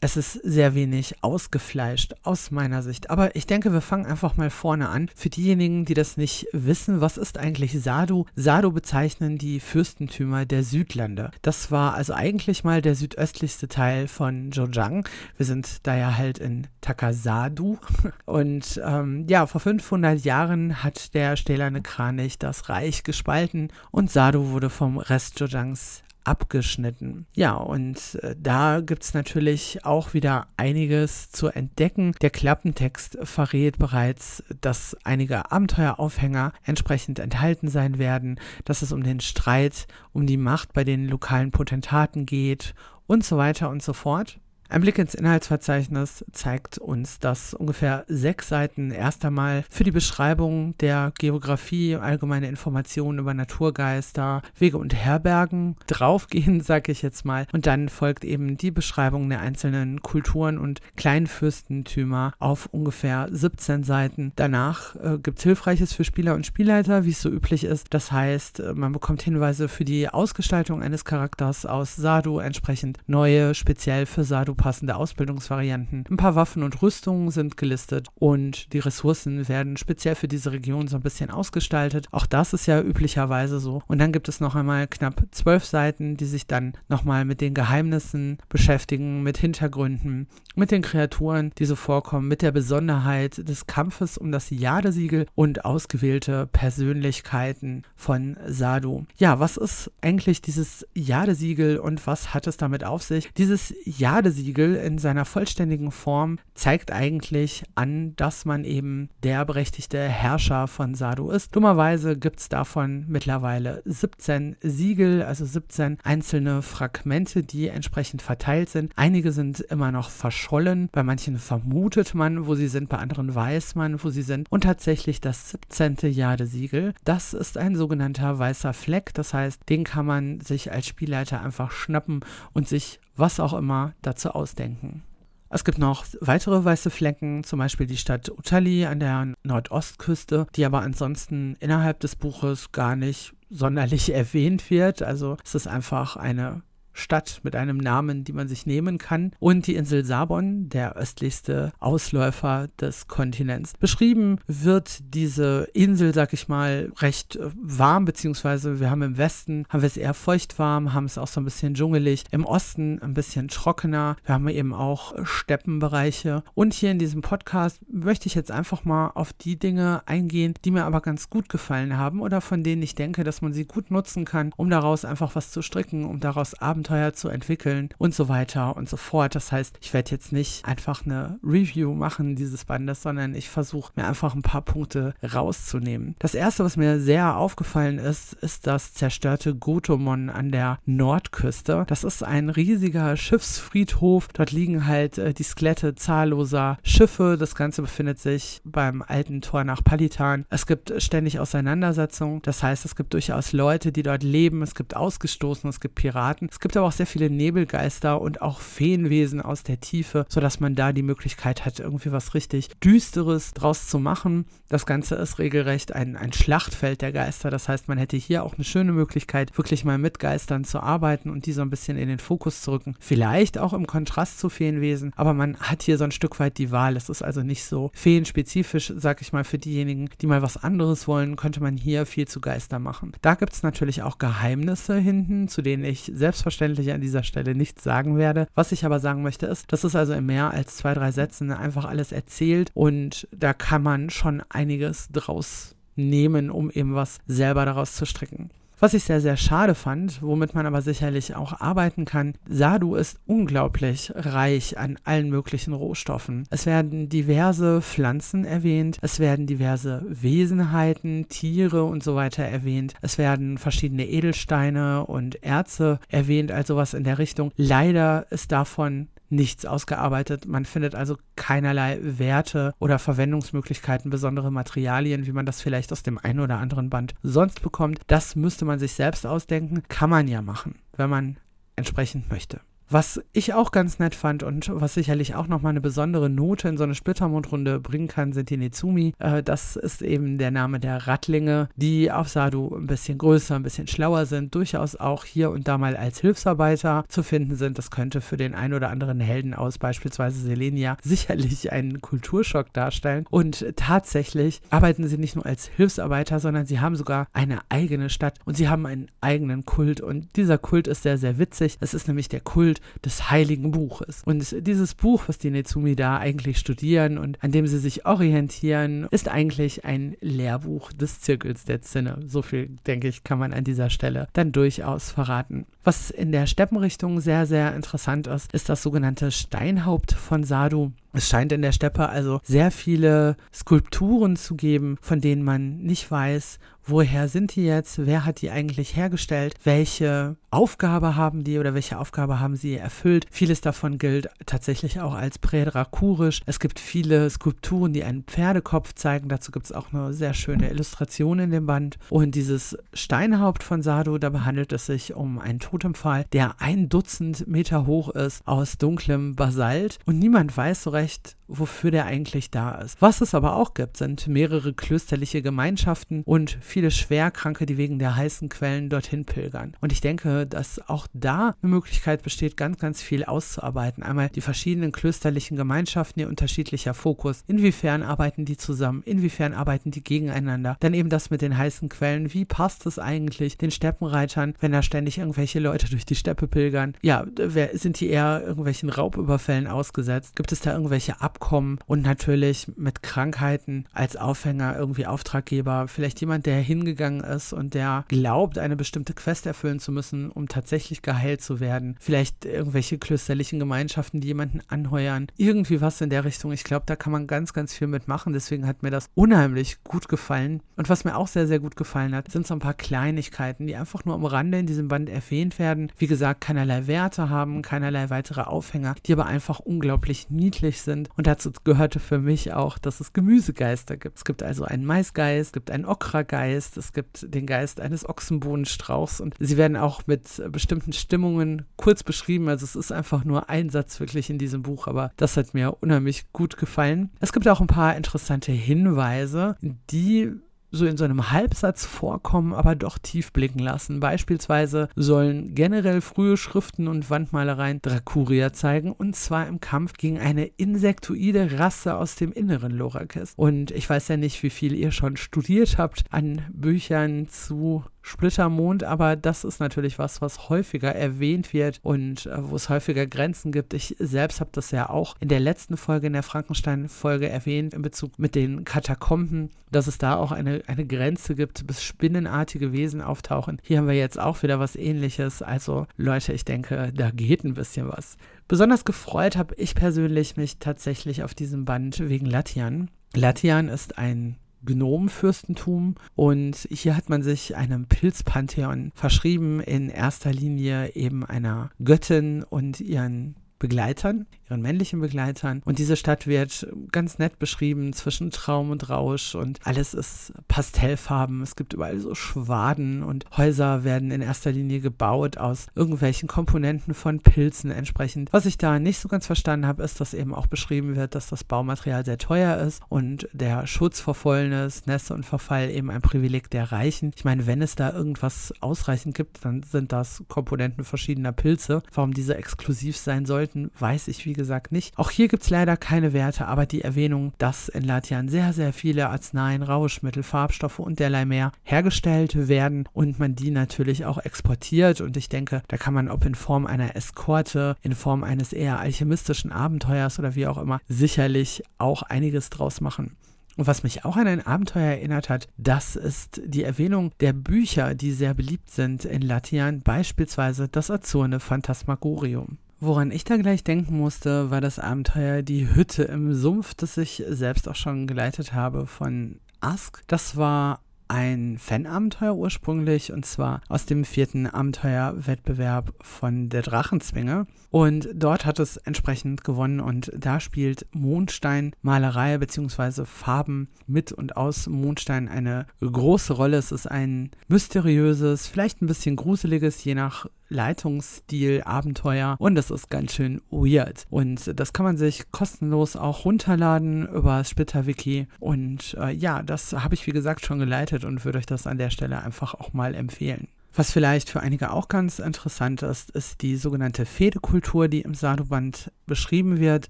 es 0.00 0.16
ist 0.16 0.32
sehr 0.32 0.74
wenig 0.74 1.16
ausgefleischt 1.22 2.14
aus 2.22 2.50
meiner 2.50 2.82
Sicht. 2.82 3.10
Aber 3.10 3.34
ich 3.34 3.46
denke, 3.46 3.72
wir 3.72 3.80
fangen 3.80 4.06
einfach 4.06 4.36
mal 4.36 4.50
vorne 4.50 4.88
an. 4.88 5.10
Für 5.14 5.28
diejenigen, 5.28 5.84
die 5.84 5.94
das 5.94 6.16
nicht 6.16 6.46
wissen, 6.52 7.00
was 7.00 7.16
ist 7.16 7.38
eigentlich 7.38 7.80
Sadu? 7.80 8.24
Sadu 8.36 8.70
bezeichnen 8.72 9.38
die 9.38 9.60
Fürstentümer 9.60 10.46
der 10.46 10.62
Südlande. 10.62 11.30
Das 11.42 11.70
war 11.70 11.94
also 11.94 12.12
eigentlich 12.14 12.62
mal 12.62 12.80
der 12.80 12.94
südöstlichste 12.94 13.68
Teil 13.68 14.08
von 14.08 14.52
Zhejiang. 14.52 15.06
Wir 15.36 15.46
sind 15.46 15.86
da 15.86 15.96
ja 15.96 16.16
halt 16.16 16.38
in 16.38 16.68
Takasadu. 16.80 17.78
Und 18.24 18.80
ähm, 18.84 19.26
ja, 19.28 19.46
vor 19.46 19.60
500 19.60 20.24
Jahren 20.24 20.82
hat 20.84 21.14
der 21.14 21.36
stählerne 21.36 21.82
Kranich 21.82 22.38
das 22.38 22.68
Reich 22.68 23.02
gespalten 23.02 23.68
und 23.90 24.10
Sadu 24.10 24.50
wurde 24.50 24.70
vom 24.70 24.98
Rest 24.98 25.38
Zhejiangs 25.38 26.02
abgeschnitten. 26.28 27.26
Ja, 27.34 27.54
und 27.54 28.18
äh, 28.22 28.36
da 28.38 28.80
gibt 28.80 29.02
es 29.02 29.14
natürlich 29.14 29.84
auch 29.84 30.12
wieder 30.12 30.48
einiges 30.58 31.30
zu 31.30 31.48
entdecken. 31.48 32.12
Der 32.20 32.30
Klappentext 32.30 33.18
verrät 33.22 33.78
bereits, 33.78 34.44
dass 34.60 34.96
einige 35.04 35.50
Abenteueraufhänger 35.50 36.52
entsprechend 36.64 37.18
enthalten 37.18 37.68
sein 37.68 37.98
werden, 37.98 38.38
dass 38.66 38.82
es 38.82 38.92
um 38.92 39.02
den 39.02 39.20
Streit 39.20 39.86
um 40.12 40.26
die 40.26 40.36
Macht 40.36 40.74
bei 40.74 40.84
den 40.84 41.08
lokalen 41.08 41.50
Potentaten 41.50 42.26
geht 42.26 42.74
und 43.06 43.24
so 43.24 43.38
weiter 43.38 43.70
und 43.70 43.82
so 43.82 43.94
fort. 43.94 44.38
Ein 44.70 44.82
Blick 44.82 44.98
ins 44.98 45.14
Inhaltsverzeichnis 45.14 46.26
zeigt 46.30 46.76
uns, 46.76 47.18
dass 47.18 47.54
ungefähr 47.54 48.04
sechs 48.06 48.48
Seiten 48.48 48.90
erst 48.90 49.24
einmal 49.24 49.64
für 49.70 49.82
die 49.82 49.90
Beschreibung 49.90 50.76
der 50.76 51.12
Geografie, 51.18 51.96
allgemeine 51.96 52.48
Informationen 52.48 53.18
über 53.18 53.32
Naturgeister, 53.32 54.42
Wege 54.58 54.76
und 54.76 54.94
Herbergen 54.94 55.76
draufgehen, 55.86 56.60
sag 56.60 56.90
ich 56.90 57.00
jetzt 57.00 57.24
mal. 57.24 57.46
Und 57.52 57.66
dann 57.66 57.88
folgt 57.88 58.24
eben 58.24 58.58
die 58.58 58.70
Beschreibung 58.70 59.30
der 59.30 59.40
einzelnen 59.40 60.02
Kulturen 60.02 60.58
und 60.58 60.82
Kleinfürstentümer 60.96 62.34
auf 62.38 62.66
ungefähr 62.66 63.28
17 63.30 63.84
Seiten. 63.84 64.32
Danach 64.36 64.96
äh, 64.96 65.16
gibt 65.16 65.38
es 65.38 65.44
Hilfreiches 65.44 65.94
für 65.94 66.04
Spieler 66.04 66.34
und 66.34 66.44
Spielleiter, 66.44 67.06
wie 67.06 67.10
es 67.12 67.22
so 67.22 67.30
üblich 67.30 67.64
ist. 67.64 67.94
Das 67.94 68.12
heißt, 68.12 68.60
äh, 68.60 68.74
man 68.74 68.92
bekommt 68.92 69.22
Hinweise 69.22 69.68
für 69.68 69.86
die 69.86 70.10
Ausgestaltung 70.10 70.82
eines 70.82 71.06
Charakters 71.06 71.64
aus 71.64 71.96
Sadu, 71.96 72.38
entsprechend 72.38 72.98
neue, 73.06 73.54
speziell 73.54 74.04
für 74.04 74.24
Sadu 74.24 74.57
passende 74.58 74.96
Ausbildungsvarianten. 74.96 76.04
Ein 76.10 76.16
paar 76.18 76.34
Waffen 76.34 76.62
und 76.62 76.82
Rüstungen 76.82 77.30
sind 77.30 77.56
gelistet 77.56 78.08
und 78.16 78.74
die 78.74 78.80
Ressourcen 78.80 79.48
werden 79.48 79.78
speziell 79.78 80.14
für 80.14 80.28
diese 80.28 80.52
Region 80.52 80.88
so 80.88 80.96
ein 80.96 81.02
bisschen 81.02 81.30
ausgestaltet. 81.30 82.08
Auch 82.10 82.26
das 82.26 82.52
ist 82.52 82.66
ja 82.66 82.82
üblicherweise 82.82 83.58
so. 83.58 83.82
Und 83.86 83.98
dann 83.98 84.12
gibt 84.12 84.28
es 84.28 84.40
noch 84.40 84.54
einmal 84.54 84.86
knapp 84.86 85.22
zwölf 85.30 85.64
Seiten, 85.64 86.18
die 86.18 86.26
sich 86.26 86.46
dann 86.46 86.74
nochmal 86.88 87.24
mit 87.24 87.40
den 87.40 87.54
Geheimnissen 87.54 88.36
beschäftigen, 88.50 89.22
mit 89.22 89.38
Hintergründen, 89.38 90.26
mit 90.54 90.70
den 90.70 90.82
Kreaturen, 90.82 91.52
die 91.58 91.64
so 91.64 91.76
vorkommen, 91.76 92.28
mit 92.28 92.42
der 92.42 92.52
Besonderheit 92.52 93.48
des 93.48 93.66
Kampfes 93.66 94.18
um 94.18 94.32
das 94.32 94.50
Jadesiegel 94.50 95.26
und 95.34 95.64
ausgewählte 95.64 96.48
Persönlichkeiten 96.52 97.84
von 97.96 98.36
Sadu. 98.46 99.06
Ja, 99.16 99.38
was 99.40 99.56
ist 99.56 99.90
eigentlich 100.00 100.42
dieses 100.42 100.86
Jadesiegel 100.94 101.78
und 101.78 102.06
was 102.06 102.34
hat 102.34 102.46
es 102.46 102.56
damit 102.56 102.84
auf 102.84 103.02
sich? 103.02 103.30
Dieses 103.36 103.74
Jadesiegel 103.84 104.47
Siegel 104.48 104.76
in 104.76 104.96
seiner 104.96 105.26
vollständigen 105.26 105.90
Form 105.90 106.38
zeigt 106.54 106.90
eigentlich 106.90 107.64
an, 107.74 108.16
dass 108.16 108.46
man 108.46 108.64
eben 108.64 109.10
der 109.22 109.44
berechtigte 109.44 109.98
Herrscher 110.00 110.68
von 110.68 110.94
Sadu 110.94 111.28
ist. 111.28 111.54
Dummerweise 111.54 112.16
gibt 112.16 112.40
es 112.40 112.48
davon 112.48 113.04
mittlerweile 113.08 113.82
17 113.84 114.56
Siegel, 114.62 115.22
also 115.22 115.44
17 115.44 115.98
einzelne 116.02 116.62
Fragmente, 116.62 117.42
die 117.42 117.68
entsprechend 117.68 118.22
verteilt 118.22 118.70
sind. 118.70 118.94
Einige 118.96 119.32
sind 119.32 119.60
immer 119.60 119.92
noch 119.92 120.08
verschollen, 120.08 120.88
bei 120.92 121.02
manchen 121.02 121.36
vermutet 121.36 122.14
man, 122.14 122.46
wo 122.46 122.54
sie 122.54 122.68
sind, 122.68 122.88
bei 122.88 122.96
anderen 122.96 123.34
weiß 123.34 123.74
man, 123.74 124.02
wo 124.02 124.08
sie 124.08 124.22
sind. 124.22 124.50
Und 124.50 124.64
tatsächlich 124.64 125.20
das 125.20 125.50
17. 125.50 126.10
Jade-Siegel, 126.10 126.94
das 127.04 127.34
ist 127.34 127.58
ein 127.58 127.76
sogenannter 127.76 128.38
weißer 128.38 128.72
Fleck, 128.72 129.12
das 129.12 129.34
heißt, 129.34 129.68
den 129.68 129.84
kann 129.84 130.06
man 130.06 130.40
sich 130.40 130.72
als 130.72 130.86
Spielleiter 130.86 131.42
einfach 131.42 131.70
schnappen 131.70 132.20
und 132.54 132.66
sich 132.66 132.98
was 133.18 133.40
auch 133.40 133.54
immer 133.54 133.94
dazu 134.02 134.30
ausdenken. 134.30 135.02
Es 135.50 135.64
gibt 135.64 135.78
noch 135.78 136.04
weitere 136.20 136.62
weiße 136.64 136.90
Flecken, 136.90 137.42
zum 137.42 137.58
Beispiel 137.58 137.86
die 137.86 137.96
Stadt 137.96 138.30
Utali 138.30 138.84
an 138.84 139.00
der 139.00 139.32
Nordostküste, 139.44 140.46
die 140.54 140.64
aber 140.66 140.82
ansonsten 140.82 141.56
innerhalb 141.58 142.00
des 142.00 142.16
Buches 142.16 142.70
gar 142.72 142.96
nicht 142.96 143.34
sonderlich 143.48 144.12
erwähnt 144.14 144.70
wird. 144.70 145.02
Also 145.02 145.36
es 145.44 145.54
ist 145.54 145.66
einfach 145.66 146.16
eine 146.16 146.62
Stadt 146.98 147.40
mit 147.42 147.56
einem 147.56 147.78
Namen, 147.78 148.24
die 148.24 148.32
man 148.32 148.48
sich 148.48 148.66
nehmen 148.66 148.98
kann, 148.98 149.32
und 149.38 149.66
die 149.66 149.76
Insel 149.76 150.04
Sabon, 150.04 150.68
der 150.68 150.96
östlichste 150.96 151.72
Ausläufer 151.78 152.68
des 152.80 153.08
Kontinents. 153.08 153.72
Beschrieben 153.78 154.38
wird 154.46 155.14
diese 155.14 155.68
Insel, 155.72 156.12
sag 156.12 156.32
ich 156.32 156.48
mal, 156.48 156.92
recht 156.98 157.36
äh, 157.36 157.50
warm, 157.54 158.04
beziehungsweise 158.04 158.80
wir 158.80 158.90
haben 158.90 159.02
im 159.02 159.16
Westen, 159.16 159.64
haben 159.68 159.82
wir 159.82 159.86
es 159.86 159.96
eher 159.96 160.14
feuchtwarm, 160.14 160.92
haben 160.92 161.06
es 161.06 161.18
auch 161.18 161.28
so 161.28 161.40
ein 161.40 161.44
bisschen 161.44 161.74
dschungelig, 161.74 162.24
im 162.30 162.44
Osten 162.44 163.00
ein 163.00 163.14
bisschen 163.14 163.48
trockener, 163.48 164.16
wir 164.24 164.34
haben 164.34 164.48
eben 164.48 164.74
auch 164.74 165.14
Steppenbereiche. 165.24 166.42
Und 166.54 166.74
hier 166.74 166.90
in 166.90 166.98
diesem 166.98 167.22
Podcast 167.22 167.80
möchte 167.90 168.26
ich 168.26 168.34
jetzt 168.34 168.50
einfach 168.50 168.84
mal 168.84 169.12
auf 169.14 169.32
die 169.32 169.58
Dinge 169.58 170.02
eingehen, 170.06 170.54
die 170.64 170.70
mir 170.70 170.84
aber 170.84 171.00
ganz 171.00 171.30
gut 171.30 171.48
gefallen 171.48 171.96
haben 171.96 172.20
oder 172.20 172.40
von 172.40 172.62
denen 172.62 172.82
ich 172.82 172.94
denke, 172.94 173.24
dass 173.24 173.42
man 173.42 173.52
sie 173.52 173.64
gut 173.64 173.90
nutzen 173.90 174.24
kann, 174.24 174.52
um 174.56 174.70
daraus 174.70 175.04
einfach 175.04 175.34
was 175.34 175.50
zu 175.50 175.62
stricken, 175.62 176.04
um 176.04 176.20
daraus 176.20 176.54
Abenteuer 176.54 176.87
Abenteuer 176.88 177.12
zu 177.12 177.28
entwickeln 177.28 177.90
und 177.98 178.14
so 178.14 178.28
weiter 178.28 178.76
und 178.76 178.88
so 178.88 178.96
fort. 178.96 179.34
Das 179.34 179.52
heißt, 179.52 179.78
ich 179.82 179.92
werde 179.92 180.10
jetzt 180.10 180.32
nicht 180.32 180.64
einfach 180.64 181.04
eine 181.04 181.38
Review 181.42 181.94
machen 181.94 182.34
dieses 182.34 182.64
Bandes, 182.64 183.02
sondern 183.02 183.34
ich 183.34 183.48
versuche 183.48 183.92
mir 183.96 184.06
einfach 184.06 184.34
ein 184.34 184.42
paar 184.42 184.62
Punkte 184.62 185.14
rauszunehmen. 185.22 186.14
Das 186.18 186.34
erste, 186.34 186.64
was 186.64 186.76
mir 186.76 187.00
sehr 187.00 187.36
aufgefallen 187.36 187.98
ist, 187.98 188.32
ist 188.32 188.66
das 188.66 188.94
zerstörte 188.94 189.54
Gotomon 189.54 190.30
an 190.30 190.50
der 190.50 190.78
Nordküste. 190.86 191.84
Das 191.88 192.04
ist 192.04 192.22
ein 192.22 192.48
riesiger 192.48 193.16
Schiffsfriedhof. 193.16 194.28
Dort 194.28 194.52
liegen 194.52 194.86
halt 194.86 195.18
äh, 195.18 195.34
die 195.34 195.42
Skelette 195.42 195.94
zahlloser 195.94 196.78
Schiffe. 196.82 197.36
Das 197.38 197.54
Ganze 197.54 197.82
befindet 197.82 198.18
sich 198.18 198.60
beim 198.64 199.02
alten 199.06 199.42
Tor 199.42 199.64
nach 199.64 199.84
Palitan. 199.84 200.46
Es 200.48 200.66
gibt 200.66 200.92
ständig 201.02 201.38
Auseinandersetzungen. 201.38 202.40
Das 202.42 202.62
heißt, 202.62 202.84
es 202.84 202.96
gibt 202.96 203.12
durchaus 203.12 203.52
Leute, 203.52 203.92
die 203.92 204.02
dort 204.02 204.22
leben. 204.22 204.62
Es 204.62 204.74
gibt 204.74 204.96
Ausgestoßene, 204.96 205.70
es 205.70 205.80
gibt 205.80 205.96
Piraten. 205.96 206.48
Es 206.50 206.60
gibt 206.60 206.77
aber 206.78 206.88
auch 206.88 206.92
sehr 206.92 207.06
viele 207.06 207.30
Nebelgeister 207.30 208.20
und 208.20 208.40
auch 208.40 208.60
Feenwesen 208.60 209.42
aus 209.42 209.62
der 209.62 209.80
Tiefe, 209.80 210.26
sodass 210.28 210.60
man 210.60 210.74
da 210.74 210.92
die 210.92 211.02
Möglichkeit 211.02 211.64
hat, 211.64 211.80
irgendwie 211.80 212.12
was 212.12 212.34
richtig 212.34 212.68
Düsteres 212.80 213.52
draus 213.52 213.88
zu 213.88 213.98
machen. 213.98 214.46
Das 214.68 214.86
Ganze 214.86 215.16
ist 215.16 215.38
regelrecht 215.38 215.94
ein, 215.94 216.16
ein 216.16 216.32
Schlachtfeld 216.32 217.02
der 217.02 217.12
Geister. 217.12 217.50
Das 217.50 217.68
heißt, 217.68 217.88
man 217.88 217.98
hätte 217.98 218.16
hier 218.16 218.44
auch 218.44 218.54
eine 218.54 218.64
schöne 218.64 218.92
Möglichkeit, 218.92 219.56
wirklich 219.56 219.84
mal 219.84 219.98
mit 219.98 220.18
Geistern 220.18 220.64
zu 220.64 220.80
arbeiten 220.80 221.30
und 221.30 221.46
die 221.46 221.52
so 221.52 221.62
ein 221.62 221.70
bisschen 221.70 221.96
in 221.96 222.08
den 222.08 222.18
Fokus 222.18 222.62
zu 222.62 222.72
rücken. 222.72 222.94
Vielleicht 223.00 223.58
auch 223.58 223.72
im 223.72 223.86
Kontrast 223.86 224.38
zu 224.38 224.48
Feenwesen, 224.48 225.12
aber 225.16 225.34
man 225.34 225.56
hat 225.56 225.82
hier 225.82 225.98
so 225.98 226.04
ein 226.04 226.12
Stück 226.12 226.38
weit 226.38 226.58
die 226.58 226.70
Wahl. 226.70 226.96
Es 226.96 227.08
ist 227.08 227.22
also 227.22 227.42
nicht 227.42 227.64
so 227.64 227.90
feenspezifisch, 227.94 228.92
sag 228.96 229.20
ich 229.22 229.32
mal, 229.32 229.44
für 229.44 229.58
diejenigen, 229.58 230.10
die 230.20 230.26
mal 230.26 230.42
was 230.42 230.56
anderes 230.56 231.08
wollen, 231.08 231.36
könnte 231.36 231.62
man 231.62 231.76
hier 231.76 232.06
viel 232.06 232.28
zu 232.28 232.40
Geister 232.40 232.78
machen. 232.78 233.12
Da 233.22 233.34
gibt 233.34 233.52
es 233.52 233.62
natürlich 233.62 234.02
auch 234.02 234.18
Geheimnisse 234.18 234.98
hinten, 234.98 235.48
zu 235.48 235.62
denen 235.62 235.84
ich 235.84 236.12
selbstverständlich 236.14 236.57
selbstverständlich 236.58 236.92
an 236.92 237.00
dieser 237.00 237.22
Stelle 237.22 237.54
nichts 237.54 237.84
sagen 237.84 238.18
werde. 238.18 238.46
Was 238.54 238.72
ich 238.72 238.84
aber 238.84 239.00
sagen 239.00 239.22
möchte, 239.22 239.46
ist, 239.46 239.72
das 239.72 239.84
ist 239.84 239.96
also 239.96 240.12
in 240.12 240.26
mehr 240.26 240.50
als 240.50 240.76
zwei, 240.76 240.94
drei 240.94 241.12
Sätzen 241.12 241.52
einfach 241.52 241.84
alles 241.84 242.12
erzählt 242.12 242.70
und 242.74 243.28
da 243.30 243.52
kann 243.52 243.82
man 243.82 244.10
schon 244.10 244.42
einiges 244.48 245.08
draus 245.08 245.74
nehmen, 245.96 246.50
um 246.50 246.70
eben 246.70 246.94
was 246.94 247.18
selber 247.26 247.64
daraus 247.64 247.94
zu 247.94 248.06
stricken. 248.06 248.50
Was 248.80 248.94
ich 248.94 249.02
sehr, 249.02 249.20
sehr 249.20 249.36
schade 249.36 249.74
fand, 249.74 250.22
womit 250.22 250.54
man 250.54 250.64
aber 250.64 250.82
sicherlich 250.82 251.34
auch 251.34 251.60
arbeiten 251.60 252.04
kann, 252.04 252.34
Sadu 252.48 252.94
ist 252.94 253.18
unglaublich 253.26 254.12
reich 254.14 254.78
an 254.78 255.00
allen 255.02 255.30
möglichen 255.30 255.72
Rohstoffen. 255.72 256.44
Es 256.50 256.64
werden 256.64 257.08
diverse 257.08 257.82
Pflanzen 257.82 258.44
erwähnt, 258.44 258.98
es 259.02 259.18
werden 259.18 259.48
diverse 259.48 260.04
Wesenheiten, 260.08 261.28
Tiere 261.28 261.82
und 261.82 262.04
so 262.04 262.14
weiter 262.14 262.44
erwähnt, 262.44 262.94
es 263.02 263.18
werden 263.18 263.58
verschiedene 263.58 264.06
Edelsteine 264.06 265.04
und 265.06 265.42
Erze 265.42 265.98
erwähnt, 266.08 266.52
also 266.52 266.76
was 266.76 266.94
in 266.94 267.02
der 267.02 267.18
Richtung. 267.18 267.50
Leider 267.56 268.26
ist 268.30 268.52
davon 268.52 269.08
nichts 269.30 269.66
ausgearbeitet. 269.66 270.46
Man 270.46 270.64
findet 270.64 270.94
also 270.94 271.16
keinerlei 271.36 271.98
Werte 272.02 272.74
oder 272.78 272.98
Verwendungsmöglichkeiten, 272.98 274.10
besondere 274.10 274.50
Materialien, 274.50 275.26
wie 275.26 275.32
man 275.32 275.46
das 275.46 275.60
vielleicht 275.60 275.92
aus 275.92 276.02
dem 276.02 276.18
einen 276.18 276.40
oder 276.40 276.58
anderen 276.58 276.90
Band 276.90 277.14
sonst 277.22 277.62
bekommt. 277.62 278.00
Das 278.06 278.36
müsste 278.36 278.64
man 278.68 278.78
sich 278.78 278.92
selbst 278.92 279.26
ausdenken. 279.26 279.82
Kann 279.88 280.10
man 280.10 280.28
ja 280.28 280.42
machen, 280.42 280.76
wenn 280.96 281.10
man 281.10 281.38
entsprechend 281.74 282.30
möchte. 282.30 282.60
Was 282.90 283.20
ich 283.32 283.52
auch 283.52 283.70
ganz 283.70 283.98
nett 283.98 284.14
fand 284.14 284.42
und 284.42 284.70
was 284.72 284.94
sicherlich 284.94 285.34
auch 285.34 285.46
nochmal 285.46 285.70
eine 285.70 285.82
besondere 285.82 286.30
Note 286.30 286.68
in 286.68 286.78
so 286.78 286.84
eine 286.84 286.94
Splittermondrunde 286.94 287.80
bringen 287.80 288.08
kann, 288.08 288.32
sind 288.32 288.48
die 288.48 288.56
Nezumi. 288.56 289.12
Äh, 289.18 289.42
das 289.42 289.76
ist 289.76 290.00
eben 290.00 290.38
der 290.38 290.50
Name 290.50 290.80
der 290.80 291.06
Rattlinge, 291.06 291.68
die 291.76 292.10
auf 292.10 292.30
Sadu 292.30 292.74
ein 292.74 292.86
bisschen 292.86 293.18
größer, 293.18 293.56
ein 293.56 293.62
bisschen 293.62 293.88
schlauer 293.88 294.24
sind, 294.24 294.54
durchaus 294.54 294.96
auch 294.96 295.24
hier 295.24 295.50
und 295.50 295.68
da 295.68 295.76
mal 295.76 295.96
als 295.98 296.20
Hilfsarbeiter 296.20 297.04
zu 297.08 297.22
finden 297.22 297.56
sind. 297.56 297.76
Das 297.76 297.90
könnte 297.90 298.22
für 298.22 298.38
den 298.38 298.54
ein 298.54 298.72
oder 298.72 298.88
anderen 298.88 299.20
Helden 299.20 299.52
aus, 299.52 299.76
beispielsweise 299.76 300.40
Selenia, 300.40 300.96
sicherlich 301.02 301.70
einen 301.70 302.00
Kulturschock 302.00 302.72
darstellen. 302.72 303.26
Und 303.28 303.66
tatsächlich 303.76 304.62
arbeiten 304.70 305.06
sie 305.06 305.18
nicht 305.18 305.36
nur 305.36 305.44
als 305.44 305.66
Hilfsarbeiter, 305.66 306.40
sondern 306.40 306.64
sie 306.64 306.80
haben 306.80 306.96
sogar 306.96 307.26
eine 307.34 307.58
eigene 307.68 308.08
Stadt 308.08 308.38
und 308.46 308.56
sie 308.56 308.70
haben 308.70 308.86
einen 308.86 309.10
eigenen 309.20 309.66
Kult. 309.66 310.00
Und 310.00 310.36
dieser 310.36 310.56
Kult 310.56 310.88
ist 310.88 311.02
sehr, 311.02 311.18
sehr 311.18 311.38
witzig. 311.38 311.76
Es 311.80 311.92
ist 311.92 312.08
nämlich 312.08 312.30
der 312.30 312.40
Kult 312.40 312.77
des 313.04 313.30
Heiligen 313.30 313.70
Buches. 313.70 314.22
Und 314.24 314.54
dieses 314.66 314.94
Buch, 314.94 315.24
was 315.26 315.38
die 315.38 315.50
Nezumi 315.50 315.96
da 315.96 316.18
eigentlich 316.18 316.58
studieren 316.58 317.18
und 317.18 317.42
an 317.42 317.52
dem 317.52 317.66
sie 317.66 317.78
sich 317.78 318.06
orientieren, 318.06 319.06
ist 319.10 319.28
eigentlich 319.28 319.84
ein 319.84 320.16
Lehrbuch 320.20 320.92
des 320.92 321.20
Zirkels 321.20 321.64
der 321.64 321.82
Zinne. 321.82 322.20
So 322.26 322.42
viel, 322.42 322.70
denke 322.86 323.08
ich, 323.08 323.24
kann 323.24 323.38
man 323.38 323.52
an 323.52 323.64
dieser 323.64 323.90
Stelle 323.90 324.28
dann 324.32 324.52
durchaus 324.52 325.10
verraten. 325.10 325.66
Was 325.84 326.10
in 326.10 326.32
der 326.32 326.46
Steppenrichtung 326.46 327.20
sehr, 327.20 327.46
sehr 327.46 327.74
interessant 327.74 328.26
ist, 328.26 328.52
ist 328.52 328.68
das 328.68 328.82
sogenannte 328.82 329.30
Steinhaupt 329.30 330.12
von 330.12 330.44
Sadu. 330.44 330.92
Es 331.14 331.28
scheint 331.28 331.50
in 331.52 331.62
der 331.62 331.72
Steppe 331.72 332.08
also 332.08 332.40
sehr 332.44 332.70
viele 332.70 333.36
Skulpturen 333.52 334.36
zu 334.36 334.54
geben, 334.54 334.98
von 335.00 335.20
denen 335.20 335.42
man 335.42 335.78
nicht 335.78 336.10
weiß, 336.10 336.58
woher 336.88 337.28
sind 337.28 337.54
die 337.54 337.64
jetzt, 337.64 338.06
wer 338.06 338.24
hat 338.24 338.40
die 338.40 338.50
eigentlich 338.50 338.96
hergestellt, 338.96 339.54
welche 339.64 340.36
Aufgabe 340.50 341.16
haben 341.16 341.44
die 341.44 341.58
oder 341.58 341.74
welche 341.74 341.98
Aufgabe 341.98 342.40
haben 342.40 342.56
sie 342.56 342.76
erfüllt. 342.76 343.26
Vieles 343.30 343.60
davon 343.60 343.98
gilt 343.98 344.28
tatsächlich 344.46 345.00
auch 345.00 345.14
als 345.14 345.38
prädrakurisch. 345.38 346.40
Es 346.46 346.58
gibt 346.58 346.80
viele 346.80 347.28
Skulpturen, 347.30 347.92
die 347.92 348.04
einen 348.04 348.24
Pferdekopf 348.24 348.94
zeigen. 348.94 349.28
Dazu 349.28 349.52
gibt 349.52 349.66
es 349.66 349.72
auch 349.72 349.92
eine 349.92 350.12
sehr 350.12 350.34
schöne 350.34 350.70
Illustration 350.70 351.38
in 351.38 351.50
dem 351.50 351.66
Band. 351.66 351.98
Und 352.10 352.34
dieses 352.34 352.76
Steinhaupt 352.94 353.62
von 353.62 353.82
Sado, 353.82 354.18
da 354.18 354.30
behandelt 354.30 354.72
es 354.72 354.86
sich 354.86 355.14
um 355.14 355.38
einen 355.38 355.60
Totempfahl, 355.60 356.24
der 356.32 356.60
ein 356.60 356.88
Dutzend 356.88 357.46
Meter 357.46 357.86
hoch 357.86 358.08
ist, 358.10 358.46
aus 358.46 358.78
dunklem 358.78 359.36
Basalt. 359.36 359.98
Und 360.06 360.18
niemand 360.18 360.56
weiß 360.56 360.84
so 360.84 360.90
recht, 360.90 361.37
wofür 361.48 361.90
der 361.90 362.04
eigentlich 362.04 362.50
da 362.50 362.76
ist. 362.76 363.00
Was 363.00 363.20
es 363.20 363.34
aber 363.34 363.56
auch 363.56 363.74
gibt, 363.74 363.96
sind 363.96 364.28
mehrere 364.28 364.72
klösterliche 364.72 365.42
Gemeinschaften 365.42 366.22
und 366.24 366.58
viele 366.60 366.90
Schwerkranke, 366.90 367.66
die 367.66 367.78
wegen 367.78 367.98
der 367.98 368.16
heißen 368.16 368.48
Quellen 368.48 368.88
dorthin 368.90 369.24
pilgern. 369.24 369.76
Und 369.80 369.92
ich 369.92 370.00
denke, 370.00 370.46
dass 370.46 370.80
auch 370.88 371.06
da 371.12 371.56
eine 371.62 371.70
Möglichkeit 371.70 372.22
besteht, 372.22 372.56
ganz, 372.56 372.78
ganz 372.78 373.02
viel 373.02 373.24
auszuarbeiten. 373.24 374.02
Einmal 374.02 374.28
die 374.28 374.40
verschiedenen 374.40 374.92
klösterlichen 374.92 375.56
Gemeinschaften, 375.56 376.20
ihr 376.20 376.28
unterschiedlicher 376.28 376.94
Fokus. 376.94 377.42
Inwiefern 377.46 378.02
arbeiten 378.02 378.44
die 378.44 378.56
zusammen? 378.56 379.02
Inwiefern 379.04 379.54
arbeiten 379.54 379.90
die 379.90 380.04
gegeneinander? 380.04 380.76
Dann 380.80 380.94
eben 380.94 381.08
das 381.08 381.30
mit 381.30 381.42
den 381.42 381.56
heißen 381.56 381.88
Quellen. 381.88 382.32
Wie 382.34 382.44
passt 382.44 382.86
es 382.86 382.98
eigentlich 382.98 383.56
den 383.56 383.70
Steppenreitern, 383.70 384.54
wenn 384.60 384.72
da 384.72 384.82
ständig 384.82 385.18
irgendwelche 385.18 385.60
Leute 385.60 385.88
durch 385.88 386.04
die 386.04 386.14
Steppe 386.14 386.46
pilgern? 386.46 386.94
Ja, 387.02 387.24
sind 387.72 388.00
die 388.00 388.08
eher 388.08 388.42
irgendwelchen 388.44 388.90
Raubüberfällen 388.90 389.66
ausgesetzt? 389.66 390.36
Gibt 390.36 390.52
es 390.52 390.60
da 390.60 390.72
irgendwelche 390.72 391.20
Ab 391.20 391.37
Abkommen 391.38 391.78
und 391.86 392.02
natürlich 392.02 392.66
mit 392.76 393.00
Krankheiten 393.02 393.84
als 393.92 394.16
Aufhänger 394.16 394.76
irgendwie 394.76 395.06
Auftraggeber, 395.06 395.86
vielleicht 395.86 396.20
jemand, 396.20 396.46
der 396.46 396.60
hingegangen 396.60 397.22
ist 397.22 397.52
und 397.52 397.74
der 397.74 398.04
glaubt, 398.08 398.58
eine 398.58 398.74
bestimmte 398.74 399.14
Quest 399.14 399.46
erfüllen 399.46 399.78
zu 399.78 399.92
müssen, 399.92 400.30
um 400.32 400.48
tatsächlich 400.48 401.00
geheilt 401.00 401.40
zu 401.40 401.60
werden. 401.60 401.96
Vielleicht 402.00 402.44
irgendwelche 402.44 402.98
klösterlichen 402.98 403.60
Gemeinschaften, 403.60 404.20
die 404.20 404.28
jemanden 404.28 404.62
anheuern. 404.66 405.28
Irgendwie 405.36 405.80
was 405.80 406.00
in 406.00 406.10
der 406.10 406.24
Richtung. 406.24 406.50
Ich 406.50 406.64
glaube, 406.64 406.86
da 406.86 406.96
kann 406.96 407.12
man 407.12 407.28
ganz, 407.28 407.52
ganz 407.52 407.72
viel 407.72 407.86
mitmachen. 407.86 408.32
Deswegen 408.32 408.66
hat 408.66 408.82
mir 408.82 408.90
das 408.90 409.08
unheimlich 409.14 409.84
gut 409.84 410.08
gefallen. 410.08 410.60
Und 410.76 410.88
was 410.88 411.04
mir 411.04 411.16
auch 411.16 411.28
sehr, 411.28 411.46
sehr 411.46 411.60
gut 411.60 411.76
gefallen 411.76 412.16
hat, 412.16 412.32
sind 412.32 412.48
so 412.48 412.54
ein 412.54 412.60
paar 412.60 412.74
Kleinigkeiten, 412.74 413.68
die 413.68 413.76
einfach 413.76 414.04
nur 414.04 414.16
am 414.16 414.24
Rande 414.24 414.58
in 414.58 414.66
diesem 414.66 414.88
Band 414.88 415.08
erwähnt 415.08 415.60
werden. 415.60 415.92
Wie 415.98 416.08
gesagt, 416.08 416.40
keinerlei 416.40 416.88
Werte 416.88 417.30
haben, 417.30 417.62
keinerlei 417.62 418.10
weitere 418.10 418.40
Aufhänger, 418.40 418.96
die 419.06 419.12
aber 419.12 419.26
einfach 419.26 419.60
unglaublich 419.60 420.30
niedlich 420.30 420.82
sind. 420.82 421.10
Und 421.16 421.27
dazu 421.28 421.52
gehörte 421.64 422.00
für 422.00 422.18
mich 422.18 422.52
auch, 422.52 422.78
dass 422.78 423.00
es 423.00 423.12
Gemüsegeister 423.12 423.96
gibt. 423.96 424.16
Es 424.16 424.24
gibt 424.24 424.42
also 424.42 424.64
einen 424.64 424.84
Maisgeist, 424.84 425.48
es 425.48 425.52
gibt 425.52 425.70
einen 425.70 425.84
Okrageist, 425.84 426.76
es 426.76 426.92
gibt 426.92 427.32
den 427.34 427.46
Geist 427.46 427.80
eines 427.80 428.08
Ochsenbohnenstrauchs 428.08 429.20
und 429.20 429.34
sie 429.38 429.56
werden 429.56 429.76
auch 429.76 430.06
mit 430.06 430.42
bestimmten 430.50 430.92
Stimmungen 430.92 431.66
kurz 431.76 432.02
beschrieben. 432.02 432.48
Also 432.48 432.64
es 432.64 432.76
ist 432.76 432.92
einfach 432.92 433.24
nur 433.24 433.50
ein 433.50 433.68
Satz 433.70 434.00
wirklich 434.00 434.30
in 434.30 434.38
diesem 434.38 434.62
Buch, 434.62 434.86
aber 434.86 435.12
das 435.16 435.36
hat 435.36 435.54
mir 435.54 435.76
unheimlich 435.80 436.32
gut 436.32 436.56
gefallen. 436.56 437.10
Es 437.20 437.32
gibt 437.32 437.46
auch 437.46 437.60
ein 437.60 437.66
paar 437.66 437.96
interessante 437.96 438.52
Hinweise, 438.52 439.56
die 439.90 440.32
so 440.70 440.86
in 440.86 440.96
so 440.96 441.04
einem 441.04 441.30
Halbsatz 441.30 441.86
vorkommen, 441.86 442.52
aber 442.52 442.74
doch 442.74 442.98
tief 442.98 443.32
blicken 443.32 443.58
lassen. 443.58 444.00
Beispielsweise 444.00 444.88
sollen 444.96 445.54
generell 445.54 446.00
frühe 446.00 446.36
Schriften 446.36 446.88
und 446.88 447.10
Wandmalereien 447.10 447.80
Dracuria 447.82 448.52
zeigen, 448.52 448.92
und 448.92 449.16
zwar 449.16 449.46
im 449.46 449.60
Kampf 449.60 449.94
gegen 449.94 450.18
eine 450.18 450.46
insektoide 450.46 451.58
Rasse 451.58 451.96
aus 451.96 452.16
dem 452.16 452.32
inneren 452.32 452.72
Lorakis. 452.72 453.32
Und 453.36 453.70
ich 453.70 453.88
weiß 453.88 454.08
ja 454.08 454.16
nicht, 454.16 454.42
wie 454.42 454.50
viel 454.50 454.74
ihr 454.74 454.92
schon 454.92 455.16
studiert 455.16 455.78
habt 455.78 456.04
an 456.10 456.42
Büchern 456.52 457.28
zu 457.28 457.84
Splittermond, 458.08 458.84
aber 458.84 459.16
das 459.16 459.44
ist 459.44 459.60
natürlich 459.60 459.98
was, 459.98 460.20
was 460.22 460.48
häufiger 460.48 460.94
erwähnt 460.94 461.52
wird 461.52 461.78
und 461.82 462.26
äh, 462.26 462.50
wo 462.50 462.56
es 462.56 462.68
häufiger 462.68 463.06
Grenzen 463.06 463.52
gibt. 463.52 463.74
Ich 463.74 463.94
selbst 463.98 464.40
habe 464.40 464.50
das 464.52 464.70
ja 464.70 464.88
auch 464.88 465.14
in 465.20 465.28
der 465.28 465.40
letzten 465.40 465.76
Folge, 465.76 466.06
in 466.06 466.14
der 466.14 466.22
Frankenstein-Folge 466.22 467.28
erwähnt, 467.28 467.74
in 467.74 467.82
Bezug 467.82 468.18
mit 468.18 468.34
den 468.34 468.64
Katakomben, 468.64 469.50
dass 469.70 469.86
es 469.86 469.98
da 469.98 470.16
auch 470.16 470.32
eine, 470.32 470.62
eine 470.66 470.86
Grenze 470.86 471.34
gibt, 471.34 471.66
bis 471.66 471.82
spinnenartige 471.82 472.72
Wesen 472.72 473.02
auftauchen. 473.02 473.60
Hier 473.62 473.78
haben 473.78 473.88
wir 473.88 473.94
jetzt 473.94 474.18
auch 474.18 474.42
wieder 474.42 474.58
was 474.58 474.74
ähnliches. 474.74 475.42
Also 475.42 475.86
Leute, 475.96 476.32
ich 476.32 476.44
denke, 476.44 476.92
da 476.94 477.10
geht 477.10 477.44
ein 477.44 477.54
bisschen 477.54 477.88
was. 477.88 478.16
Besonders 478.48 478.86
gefreut 478.86 479.36
habe 479.36 479.54
ich 479.56 479.74
persönlich 479.74 480.36
mich 480.38 480.58
tatsächlich 480.58 481.22
auf 481.22 481.34
diesem 481.34 481.66
Band 481.66 482.08
wegen 482.08 482.26
Latian. 482.26 482.90
Latian 483.14 483.68
ist 483.68 483.98
ein 483.98 484.36
Gnomenfürstentum. 484.64 485.94
Und 486.16 486.68
hier 486.70 486.96
hat 486.96 487.08
man 487.08 487.22
sich 487.22 487.56
einem 487.56 487.86
Pilzpantheon 487.86 488.92
verschrieben, 488.94 489.60
in 489.60 489.88
erster 489.88 490.32
Linie 490.32 490.94
eben 490.94 491.24
einer 491.24 491.70
Göttin 491.82 492.42
und 492.42 492.80
ihren 492.80 493.36
Begleitern, 493.58 494.26
ihren 494.48 494.62
männlichen 494.62 495.00
Begleitern. 495.00 495.62
Und 495.64 495.78
diese 495.78 495.96
Stadt 495.96 496.26
wird 496.26 496.66
ganz 496.92 497.18
nett 497.18 497.38
beschrieben 497.38 497.92
zwischen 497.92 498.30
Traum 498.30 498.70
und 498.70 498.88
Rausch 498.88 499.34
und 499.34 499.58
alles 499.64 499.94
ist 499.94 500.32
Pastellfarben. 500.48 501.42
Es 501.42 501.56
gibt 501.56 501.72
überall 501.72 501.98
so 501.98 502.14
Schwaden 502.14 503.02
und 503.02 503.24
Häuser 503.36 503.84
werden 503.84 504.10
in 504.10 504.20
erster 504.20 504.52
Linie 504.52 504.80
gebaut 504.80 505.38
aus 505.38 505.66
irgendwelchen 505.74 506.28
Komponenten 506.28 506.94
von 506.94 507.20
Pilzen 507.20 507.70
entsprechend. 507.70 508.32
Was 508.32 508.46
ich 508.46 508.58
da 508.58 508.78
nicht 508.78 508.98
so 508.98 509.08
ganz 509.08 509.26
verstanden 509.26 509.66
habe, 509.66 509.82
ist, 509.82 510.00
dass 510.00 510.14
eben 510.14 510.34
auch 510.34 510.46
beschrieben 510.46 510.96
wird, 510.96 511.14
dass 511.14 511.28
das 511.28 511.44
Baumaterial 511.44 512.04
sehr 512.04 512.18
teuer 512.18 512.58
ist 512.58 512.82
und 512.88 513.28
der 513.32 513.66
Schutz 513.66 514.00
vor 514.00 514.14
Fäulnis, 514.14 514.86
Nässe 514.86 515.14
und 515.14 515.26
Verfall 515.26 515.70
eben 515.70 515.90
ein 515.90 516.02
Privileg 516.02 516.50
der 516.50 516.72
Reichen. 516.72 517.12
Ich 517.16 517.24
meine, 517.24 517.46
wenn 517.46 517.62
es 517.62 517.74
da 517.74 517.92
irgendwas 517.92 518.54
ausreichend 518.60 519.14
gibt, 519.14 519.44
dann 519.44 519.62
sind 519.62 519.92
das 519.92 520.22
Komponenten 520.28 520.84
verschiedener 520.84 521.32
Pilze. 521.32 521.82
Warum 521.92 522.12
diese 522.14 522.36
exklusiv 522.36 522.96
sein 522.96 523.26
sollten, 523.26 523.47
weiß 523.78 524.08
ich 524.08 524.24
wie 524.26 524.32
gesagt 524.32 524.72
nicht. 524.72 524.96
Auch 524.98 525.10
hier 525.10 525.28
gibt 525.28 525.42
es 525.42 525.50
leider 525.50 525.76
keine 525.76 526.12
Werte, 526.12 526.46
aber 526.46 526.66
die 526.66 526.82
Erwähnung, 526.82 527.32
dass 527.38 527.68
in 527.68 527.84
Latian 527.84 528.28
sehr, 528.28 528.52
sehr 528.52 528.72
viele 528.72 529.08
Arzneien, 529.08 529.62
Rauschmittel, 529.62 530.22
Farbstoffe 530.22 530.78
und 530.78 530.98
derlei 530.98 531.24
mehr 531.24 531.52
hergestellt 531.62 532.48
werden 532.48 532.88
und 532.92 533.18
man 533.18 533.34
die 533.34 533.50
natürlich 533.50 534.04
auch 534.04 534.18
exportiert. 534.18 535.00
Und 535.00 535.16
ich 535.16 535.28
denke, 535.28 535.62
da 535.68 535.76
kann 535.76 535.94
man, 535.94 536.08
ob 536.08 536.24
in 536.24 536.34
Form 536.34 536.66
einer 536.66 536.96
Eskorte, 536.96 537.76
in 537.82 537.94
Form 537.94 538.24
eines 538.24 538.52
eher 538.52 538.78
alchemistischen 538.78 539.52
Abenteuers 539.52 540.18
oder 540.18 540.34
wie 540.34 540.46
auch 540.46 540.58
immer, 540.58 540.80
sicherlich 540.88 541.62
auch 541.78 542.02
einiges 542.02 542.50
draus 542.50 542.80
machen. 542.80 543.16
Und 543.58 543.66
was 543.66 543.82
mich 543.82 544.04
auch 544.04 544.16
an 544.16 544.28
ein 544.28 544.46
Abenteuer 544.46 544.92
erinnert 544.92 545.28
hat, 545.28 545.48
das 545.56 545.96
ist 545.96 546.40
die 546.44 546.62
Erwähnung 546.62 547.10
der 547.18 547.32
Bücher, 547.32 547.96
die 547.96 548.12
sehr 548.12 548.32
beliebt 548.32 548.70
sind 548.70 549.04
in 549.04 549.20
Latian, 549.20 549.80
beispielsweise 549.80 550.68
das 550.68 550.92
Azurne 550.92 551.40
Phantasmagorium. 551.40 552.58
Woran 552.80 553.10
ich 553.10 553.24
da 553.24 553.36
gleich 553.36 553.64
denken 553.64 553.98
musste, 553.98 554.52
war 554.52 554.60
das 554.60 554.78
Abenteuer 554.78 555.42
Die 555.42 555.74
Hütte 555.74 556.04
im 556.04 556.32
Sumpf, 556.32 556.74
das 556.74 556.96
ich 556.96 557.24
selbst 557.28 557.68
auch 557.68 557.74
schon 557.74 558.06
geleitet 558.06 558.52
habe 558.52 558.86
von 558.86 559.40
Ask. 559.60 560.04
Das 560.06 560.36
war 560.36 560.80
ein 561.08 561.58
Fanabenteuer 561.58 562.36
ursprünglich 562.36 563.12
und 563.12 563.26
zwar 563.26 563.62
aus 563.68 563.86
dem 563.86 564.04
vierten 564.04 564.46
Abenteuerwettbewerb 564.46 565.92
von 566.02 566.50
der 566.50 566.62
Drachenzwinge. 566.62 567.48
Und 567.70 568.08
dort 568.14 568.46
hat 568.46 568.58
es 568.58 568.76
entsprechend 568.78 569.44
gewonnen 569.44 569.80
und 569.80 570.10
da 570.16 570.40
spielt 570.40 570.86
Mondsteinmalerei 570.92 572.38
bzw. 572.38 573.04
Farben 573.04 573.68
mit 573.86 574.12
und 574.12 574.36
aus 574.36 574.66
Mondstein 574.66 575.28
eine 575.28 575.66
große 575.80 576.32
Rolle. 576.32 576.56
Es 576.56 576.72
ist 576.72 576.86
ein 576.86 577.30
mysteriöses, 577.48 578.46
vielleicht 578.46 578.80
ein 578.80 578.86
bisschen 578.86 579.16
gruseliges, 579.16 579.84
je 579.84 579.94
nach 579.94 580.26
Leitungsstil, 580.50 581.62
Abenteuer 581.64 582.36
und 582.38 582.54
das 582.54 582.70
ist 582.70 582.88
ganz 582.88 583.12
schön 583.12 583.42
weird. 583.50 584.06
Und 584.08 584.58
das 584.58 584.72
kann 584.72 584.84
man 584.84 584.96
sich 584.96 585.30
kostenlos 585.30 585.94
auch 585.94 586.24
runterladen 586.24 587.06
über 587.06 587.44
Splitter-Wiki. 587.44 588.28
Und 588.40 588.96
äh, 588.98 589.12
ja, 589.12 589.42
das 589.42 589.74
habe 589.74 589.94
ich 589.94 590.06
wie 590.06 590.12
gesagt 590.12 590.46
schon 590.46 590.58
geleitet 590.58 591.04
und 591.04 591.24
würde 591.26 591.38
euch 591.38 591.46
das 591.46 591.66
an 591.66 591.76
der 591.76 591.90
Stelle 591.90 592.22
einfach 592.22 592.54
auch 592.54 592.72
mal 592.72 592.94
empfehlen. 592.94 593.48
Was 593.78 593.92
vielleicht 593.92 594.28
für 594.28 594.40
einige 594.40 594.72
auch 594.72 594.88
ganz 594.88 595.20
interessant 595.20 595.82
ist, 595.82 596.10
ist 596.10 596.42
die 596.42 596.56
sogenannte 596.56 597.06
Fedekultur, 597.06 597.86
die 597.86 598.00
im 598.00 598.12
Saduband 598.12 598.90
beschrieben 599.06 599.60
wird. 599.60 599.88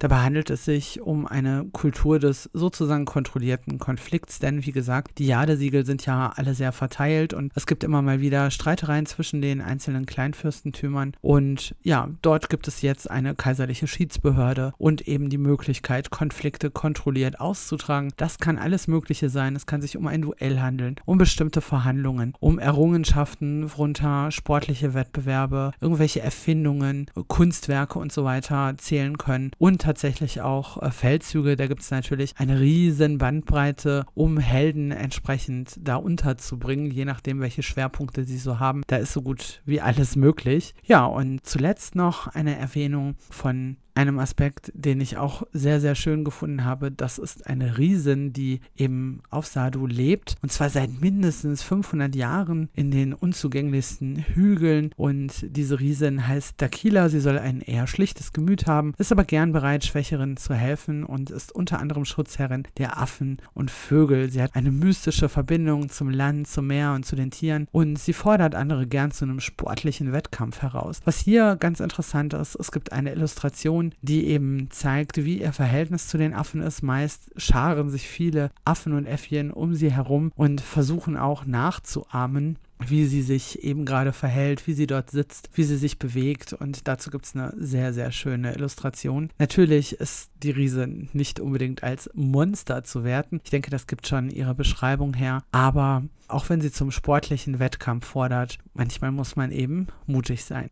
Dabei 0.00 0.16
handelt 0.16 0.50
es 0.50 0.64
sich 0.64 1.00
um 1.00 1.28
eine 1.28 1.64
Kultur 1.70 2.18
des 2.18 2.50
sozusagen 2.52 3.04
kontrollierten 3.04 3.78
Konflikts, 3.78 4.40
denn 4.40 4.66
wie 4.66 4.72
gesagt, 4.72 5.18
die 5.18 5.28
Jadesiegel 5.28 5.86
sind 5.86 6.04
ja 6.06 6.32
alle 6.34 6.54
sehr 6.54 6.72
verteilt 6.72 7.34
und 7.34 7.52
es 7.54 7.68
gibt 7.68 7.84
immer 7.84 8.02
mal 8.02 8.20
wieder 8.20 8.50
Streitereien 8.50 9.06
zwischen 9.06 9.42
den 9.42 9.60
einzelnen 9.60 10.06
Kleinfürstentümern 10.06 11.12
und 11.20 11.76
ja, 11.80 12.08
dort 12.20 12.50
gibt 12.50 12.66
es 12.66 12.82
jetzt 12.82 13.08
eine 13.08 13.36
kaiserliche 13.36 13.86
Schiedsbehörde 13.86 14.72
und 14.78 15.06
eben 15.06 15.30
die 15.30 15.38
Möglichkeit, 15.38 16.10
Konflikte 16.10 16.72
kontrolliert 16.72 17.38
auszutragen. 17.38 18.12
Das 18.16 18.38
kann 18.38 18.58
alles 18.58 18.88
Mögliche 18.88 19.30
sein. 19.30 19.54
Es 19.54 19.66
kann 19.66 19.80
sich 19.80 19.96
um 19.96 20.08
ein 20.08 20.22
Duell 20.22 20.58
handeln, 20.58 20.96
um 21.04 21.16
bestimmte 21.16 21.60
Verhandlungen, 21.60 22.34
um 22.40 22.58
Errungenschaften 22.58 23.67
worunter 23.70 24.30
sportliche 24.30 24.94
Wettbewerbe, 24.94 25.72
irgendwelche 25.80 26.20
Erfindungen, 26.20 27.06
Kunstwerke 27.26 27.98
und 27.98 28.12
so 28.12 28.24
weiter 28.24 28.74
zählen 28.78 29.18
können 29.18 29.50
und 29.58 29.82
tatsächlich 29.82 30.40
auch 30.40 30.82
äh, 30.82 30.90
Feldzüge. 30.90 31.56
Da 31.56 31.66
gibt 31.66 31.82
es 31.82 31.90
natürlich 31.90 32.34
eine 32.36 32.60
riesen 32.60 33.18
Bandbreite, 33.18 34.04
um 34.14 34.38
Helden 34.38 34.90
entsprechend 34.90 35.78
da 35.80 35.96
unterzubringen, 35.96 36.90
je 36.90 37.04
nachdem, 37.04 37.40
welche 37.40 37.62
Schwerpunkte 37.62 38.24
sie 38.24 38.38
so 38.38 38.58
haben. 38.58 38.82
Da 38.86 38.96
ist 38.96 39.12
so 39.12 39.22
gut 39.22 39.62
wie 39.64 39.80
alles 39.80 40.16
möglich. 40.16 40.74
Ja, 40.84 41.04
und 41.04 41.44
zuletzt 41.46 41.94
noch 41.94 42.28
eine 42.28 42.56
Erwähnung 42.56 43.16
von 43.30 43.76
einem 43.98 44.20
Aspekt, 44.20 44.70
den 44.74 45.00
ich 45.00 45.16
auch 45.16 45.42
sehr, 45.52 45.80
sehr 45.80 45.96
schön 45.96 46.22
gefunden 46.22 46.64
habe. 46.64 46.92
Das 46.92 47.18
ist 47.18 47.48
eine 47.48 47.78
Riesin, 47.78 48.32
die 48.32 48.60
eben 48.76 49.22
auf 49.28 49.46
Sadu 49.46 49.86
lebt 49.86 50.36
und 50.40 50.52
zwar 50.52 50.70
seit 50.70 51.00
mindestens 51.00 51.64
500 51.64 52.14
Jahren 52.14 52.68
in 52.74 52.92
den 52.92 53.12
unzugänglichsten 53.12 54.18
Hügeln 54.18 54.92
und 54.96 55.32
diese 55.42 55.80
Riesin 55.80 56.28
heißt 56.28 56.62
Dakila. 56.62 57.08
Sie 57.08 57.18
soll 57.18 57.38
ein 57.38 57.60
eher 57.60 57.88
schlichtes 57.88 58.32
Gemüt 58.32 58.68
haben, 58.68 58.94
ist 58.98 59.10
aber 59.10 59.24
gern 59.24 59.52
bereit, 59.52 59.84
Schwächeren 59.84 60.36
zu 60.36 60.54
helfen 60.54 61.02
und 61.02 61.30
ist 61.30 61.50
unter 61.50 61.80
anderem 61.80 62.04
Schutzherrin 62.04 62.68
der 62.78 62.98
Affen 62.98 63.38
und 63.52 63.68
Vögel. 63.68 64.30
Sie 64.30 64.40
hat 64.40 64.54
eine 64.54 64.70
mystische 64.70 65.28
Verbindung 65.28 65.88
zum 65.88 66.10
Land, 66.10 66.46
zum 66.46 66.68
Meer 66.68 66.92
und 66.92 67.04
zu 67.04 67.16
den 67.16 67.32
Tieren 67.32 67.66
und 67.72 67.98
sie 67.98 68.12
fordert 68.12 68.54
andere 68.54 68.86
gern 68.86 69.10
zu 69.10 69.24
einem 69.24 69.40
sportlichen 69.40 70.12
Wettkampf 70.12 70.62
heraus. 70.62 71.00
Was 71.04 71.18
hier 71.18 71.56
ganz 71.56 71.80
interessant 71.80 72.32
ist, 72.34 72.54
es 72.54 72.70
gibt 72.70 72.92
eine 72.92 73.12
Illustration 73.12 73.87
die 74.02 74.26
eben 74.26 74.70
zeigt, 74.70 75.24
wie 75.24 75.40
ihr 75.40 75.52
Verhältnis 75.52 76.08
zu 76.08 76.18
den 76.18 76.34
Affen 76.34 76.60
ist. 76.60 76.82
Meist 76.82 77.30
scharen 77.36 77.90
sich 77.90 78.08
viele 78.08 78.50
Affen 78.64 78.92
und 78.92 79.06
Äffchen 79.06 79.50
um 79.50 79.74
sie 79.74 79.92
herum 79.92 80.32
und 80.36 80.60
versuchen 80.60 81.16
auch 81.16 81.44
nachzuahmen 81.44 82.58
wie 82.86 83.06
sie 83.06 83.22
sich 83.22 83.62
eben 83.64 83.84
gerade 83.84 84.12
verhält, 84.12 84.66
wie 84.66 84.72
sie 84.72 84.86
dort 84.86 85.10
sitzt, 85.10 85.50
wie 85.54 85.64
sie 85.64 85.76
sich 85.76 85.98
bewegt. 85.98 86.52
Und 86.52 86.86
dazu 86.86 87.10
gibt 87.10 87.26
es 87.26 87.34
eine 87.34 87.52
sehr, 87.56 87.92
sehr 87.92 88.12
schöne 88.12 88.54
Illustration. 88.54 89.30
Natürlich 89.38 89.94
ist 89.94 90.30
die 90.42 90.50
Riese 90.50 90.86
nicht 91.12 91.40
unbedingt 91.40 91.82
als 91.82 92.10
Monster 92.14 92.84
zu 92.84 93.04
werten. 93.04 93.40
Ich 93.44 93.50
denke, 93.50 93.70
das 93.70 93.86
gibt 93.86 94.06
schon 94.06 94.30
ihre 94.30 94.54
Beschreibung 94.54 95.14
her. 95.14 95.42
Aber 95.52 96.04
auch 96.28 96.48
wenn 96.48 96.60
sie 96.60 96.72
zum 96.72 96.90
sportlichen 96.90 97.58
Wettkampf 97.58 98.06
fordert, 98.06 98.58
manchmal 98.74 99.12
muss 99.12 99.36
man 99.36 99.50
eben 99.50 99.88
mutig 100.06 100.44
sein. 100.44 100.70